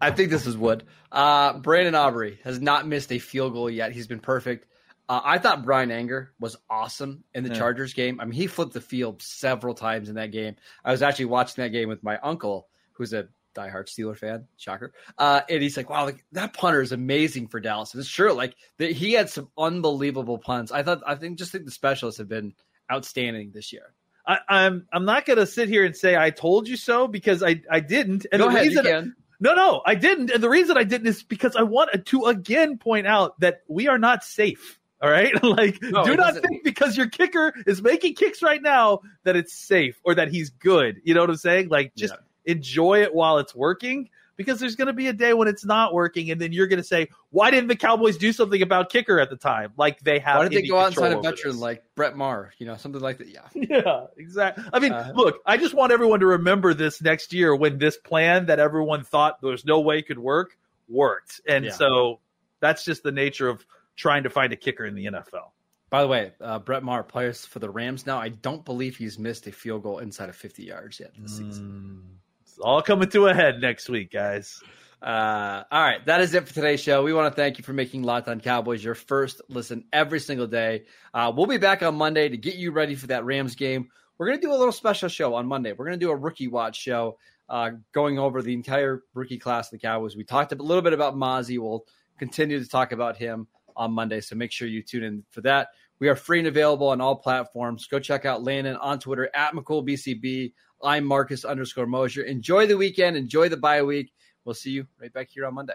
I 0.00 0.10
think 0.10 0.30
this 0.30 0.46
is 0.46 0.56
Wood. 0.56 0.84
Uh, 1.12 1.58
Brandon 1.58 1.94
Aubrey 1.94 2.38
has 2.44 2.60
not 2.60 2.86
missed 2.88 3.12
a 3.12 3.18
field 3.18 3.52
goal 3.52 3.70
yet. 3.70 3.92
He's 3.92 4.06
been 4.08 4.20
perfect. 4.20 4.66
Uh, 5.08 5.20
I 5.22 5.38
thought 5.38 5.64
Bryan 5.64 5.90
Anger 5.90 6.32
was 6.40 6.56
awesome 6.70 7.24
in 7.34 7.44
the 7.44 7.50
Yeah. 7.50 7.58
Chargers 7.58 7.92
game. 7.92 8.20
I 8.20 8.24
mean, 8.24 8.32
he 8.32 8.46
flipped 8.46 8.72
the 8.72 8.80
field 8.80 9.20
several 9.20 9.74
times 9.74 10.08
in 10.08 10.14
that 10.14 10.30
game. 10.32 10.56
I 10.84 10.92
was 10.92 11.02
actually 11.02 11.26
watching 11.26 11.62
that 11.62 11.70
game 11.70 11.88
with 11.88 12.02
my 12.02 12.18
uncle, 12.18 12.68
who's 12.92 13.12
a 13.12 13.28
diehard 13.54 13.86
Steeler 13.86 14.16
fan. 14.16 14.46
Shocker. 14.56 14.92
Uh, 15.18 15.42
and 15.48 15.62
he's 15.62 15.76
like, 15.76 15.90
"Wow, 15.90 16.06
like, 16.06 16.24
that 16.32 16.54
punter 16.54 16.80
is 16.80 16.92
amazing 16.92 17.48
for 17.48 17.60
Dallas." 17.60 17.92
And 17.92 18.00
it's 18.00 18.08
true. 18.10 18.32
Like 18.32 18.56
the, 18.78 18.92
he 18.92 19.12
had 19.12 19.28
some 19.30 19.48
unbelievable 19.58 20.38
punts. 20.38 20.72
I 20.72 20.82
thought. 20.82 21.02
I 21.06 21.14
think 21.16 21.38
just 21.38 21.52
think 21.52 21.64
the 21.66 21.70
specialists 21.70 22.18
have 22.18 22.28
been 22.28 22.54
outstanding 22.90 23.50
this 23.52 23.72
year. 23.72 23.92
I, 24.26 24.38
I'm 24.48 24.86
I'm 24.92 25.04
not 25.04 25.26
gonna 25.26 25.46
sit 25.46 25.68
here 25.68 25.84
and 25.84 25.94
say 25.94 26.16
I 26.16 26.30
told 26.30 26.66
you 26.66 26.76
so 26.76 27.06
because 27.06 27.42
I 27.42 27.60
I 27.70 27.80
didn't. 27.80 28.26
And 28.32 28.40
Go 28.40 28.48
the 28.48 28.56
ahead, 28.56 28.66
reason 28.68 29.14
no 29.38 29.54
no 29.54 29.82
I 29.84 29.94
didn't. 29.96 30.30
And 30.30 30.42
the 30.42 30.48
reason 30.48 30.78
I 30.78 30.84
didn't 30.84 31.08
is 31.08 31.22
because 31.22 31.56
I 31.56 31.62
want 31.62 32.06
to 32.06 32.24
again 32.24 32.78
point 32.78 33.06
out 33.06 33.38
that 33.40 33.62
we 33.68 33.86
are 33.88 33.98
not 33.98 34.24
safe. 34.24 34.80
All 35.04 35.10
right, 35.10 35.32
like 35.42 35.82
No, 35.82 36.02
do 36.04 36.16
not 36.16 36.34
think 36.34 36.64
because 36.64 36.96
your 36.96 37.08
kicker 37.08 37.52
is 37.66 37.82
making 37.82 38.14
kicks 38.14 38.42
right 38.42 38.62
now 38.62 39.00
that 39.24 39.36
it's 39.36 39.52
safe 39.52 40.00
or 40.02 40.14
that 40.14 40.28
he's 40.28 40.48
good. 40.48 41.02
You 41.04 41.12
know 41.12 41.20
what 41.20 41.28
I'm 41.30 41.36
saying? 41.36 41.68
Like 41.68 41.94
just 41.94 42.14
enjoy 42.46 43.02
it 43.02 43.14
while 43.14 43.36
it's 43.38 43.54
working 43.54 44.08
because 44.36 44.60
there's 44.60 44.76
going 44.76 44.86
to 44.86 44.92
be 44.94 45.08
a 45.08 45.12
day 45.12 45.34
when 45.34 45.46
it's 45.48 45.64
not 45.64 45.92
working 45.94 46.30
and 46.30 46.40
then 46.40 46.52
you're 46.52 46.66
going 46.66 46.80
to 46.80 46.86
say 46.86 47.08
why 47.30 47.50
didn't 47.50 47.68
the 47.68 47.76
cowboys 47.76 48.16
do 48.16 48.32
something 48.32 48.62
about 48.62 48.90
kicker 48.90 49.20
at 49.20 49.30
the 49.30 49.36
time 49.36 49.72
like 49.76 50.00
they 50.00 50.18
have 50.18 50.38
Why 50.38 50.48
did 50.48 50.64
they 50.64 50.68
go 50.68 50.78
out 50.78 50.86
and 50.86 50.94
control 50.94 51.10
sign 51.10 51.18
a 51.18 51.22
veteran 51.22 51.52
this. 51.52 51.60
like 51.60 51.84
Brett 51.94 52.16
Maher? 52.16 52.52
You 52.58 52.66
know, 52.66 52.76
something 52.76 53.00
like 53.00 53.18
that. 53.18 53.28
Yeah. 53.28 53.42
yeah 53.54 54.06
exactly 54.16 54.64
i 54.72 54.78
mean 54.78 54.92
Uh, 54.92 55.12
look 55.14 55.36
i 55.46 55.56
just 55.56 55.74
want 55.74 55.92
everyone 55.92 56.20
to 56.20 56.26
remember 56.26 56.74
this 56.74 57.02
next 57.02 57.32
year 57.32 57.54
when 57.54 57.78
this 57.78 57.96
plan 57.96 58.46
that 58.46 58.58
everyone 58.58 59.04
thought 59.04 59.40
there's 59.42 59.64
no 59.64 59.80
way 59.80 60.02
could 60.02 60.18
work 60.18 60.56
worked 60.88 61.40
and 61.46 61.66
Yeah. 61.66 61.72
so 61.72 62.20
that's 62.60 62.84
just 62.84 63.02
the 63.02 63.12
nature 63.12 63.48
of 63.48 63.64
trying 63.96 64.22
to 64.24 64.30
find 64.30 64.52
a 64.52 64.56
kicker 64.56 64.84
in 64.84 64.94
the 64.94 65.06
nfl 65.06 65.50
By 65.90 66.02
the 66.02 66.08
way, 66.08 66.32
uh, 66.40 66.58
Brett 66.58 66.82
Maher 66.82 67.02
plays 67.04 67.44
for 67.46 67.58
the 67.60 67.70
Rams 67.70 68.06
now. 68.06 68.18
I 68.18 68.28
don't 68.30 68.64
believe 68.64 68.96
he's 68.96 69.18
missed 69.18 69.46
a 69.46 69.52
field 69.52 69.82
goal 69.82 69.98
inside 69.98 70.28
of 70.28 70.36
50 70.36 70.64
yards 70.64 70.98
yet 71.00 71.12
this 71.18 71.36
season. 71.38 72.18
it's 72.42 72.58
all 72.58 72.82
coming 72.82 73.08
to 73.10 73.26
a 73.28 73.34
head 73.34 73.60
next 73.60 73.88
week 73.88 74.10
guys 74.10 74.60
Uh, 75.02 75.62
all 75.70 75.82
right, 75.82 76.04
that 76.06 76.20
is 76.22 76.32
it 76.32 76.48
for 76.48 76.54
today's 76.54 76.80
show. 76.80 77.02
We 77.02 77.12
want 77.12 77.30
to 77.30 77.36
thank 77.36 77.58
you 77.58 77.64
for 77.64 77.74
making 77.74 78.04
Locked 78.04 78.26
On 78.28 78.40
Cowboys 78.40 78.82
your 78.82 78.94
first 78.94 79.42
listen 79.50 79.84
every 79.92 80.18
single 80.18 80.46
day. 80.46 80.84
Uh, 81.12 81.30
we'll 81.36 81.46
be 81.46 81.58
back 81.58 81.82
on 81.82 81.94
Monday 81.94 82.26
to 82.28 82.38
get 82.38 82.54
you 82.54 82.70
ready 82.72 82.94
for 82.94 83.08
that 83.08 83.24
Rams 83.26 83.54
game. 83.54 83.88
We're 84.16 84.28
going 84.28 84.40
to 84.40 84.46
do 84.46 84.52
a 84.52 84.56
little 84.56 84.72
special 84.72 85.10
show 85.10 85.34
on 85.34 85.46
Monday. 85.46 85.72
We're 85.72 85.84
going 85.84 85.98
to 86.00 86.04
do 86.06 86.10
a 86.10 86.16
rookie 86.16 86.48
watch 86.48 86.80
show 86.80 87.18
uh, 87.50 87.72
going 87.92 88.18
over 88.18 88.40
the 88.40 88.54
entire 88.54 89.02
rookie 89.12 89.38
class 89.38 89.66
of 89.66 89.72
the 89.72 89.78
Cowboys. 89.78 90.16
We 90.16 90.24
talked 90.24 90.52
a 90.52 90.54
little 90.56 90.82
bit 90.82 90.94
about 90.94 91.14
Mazi. 91.16 91.58
We'll 91.58 91.84
continue 92.18 92.58
to 92.62 92.68
talk 92.68 92.92
about 92.92 93.18
him 93.18 93.46
on 93.76 93.92
Monday, 93.92 94.20
so 94.20 94.36
make 94.36 94.52
sure 94.52 94.68
you 94.68 94.82
tune 94.82 95.02
in 95.02 95.24
for 95.30 95.40
that. 95.42 95.68
We 95.98 96.08
are 96.08 96.16
free 96.16 96.38
and 96.40 96.48
available 96.48 96.88
on 96.88 97.00
all 97.00 97.16
platforms. 97.16 97.86
Go 97.86 97.98
check 97.98 98.24
out 98.24 98.42
Landon 98.42 98.76
on 98.76 98.98
Twitter 98.98 99.30
at 99.34 99.54
McCoolBCB. 99.54 100.52
I'm 100.82 101.04
Marcus 101.04 101.44
underscore 101.44 101.86
Mosher. 101.86 102.22
Enjoy 102.22 102.66
the 102.66 102.76
weekend. 102.76 103.16
Enjoy 103.16 103.48
the 103.48 103.56
bye 103.56 103.82
week. 103.82 104.12
We'll 104.44 104.54
see 104.54 104.70
you 104.70 104.86
right 105.00 105.12
back 105.12 105.28
here 105.30 105.46
on 105.46 105.54
Monday. 105.54 105.74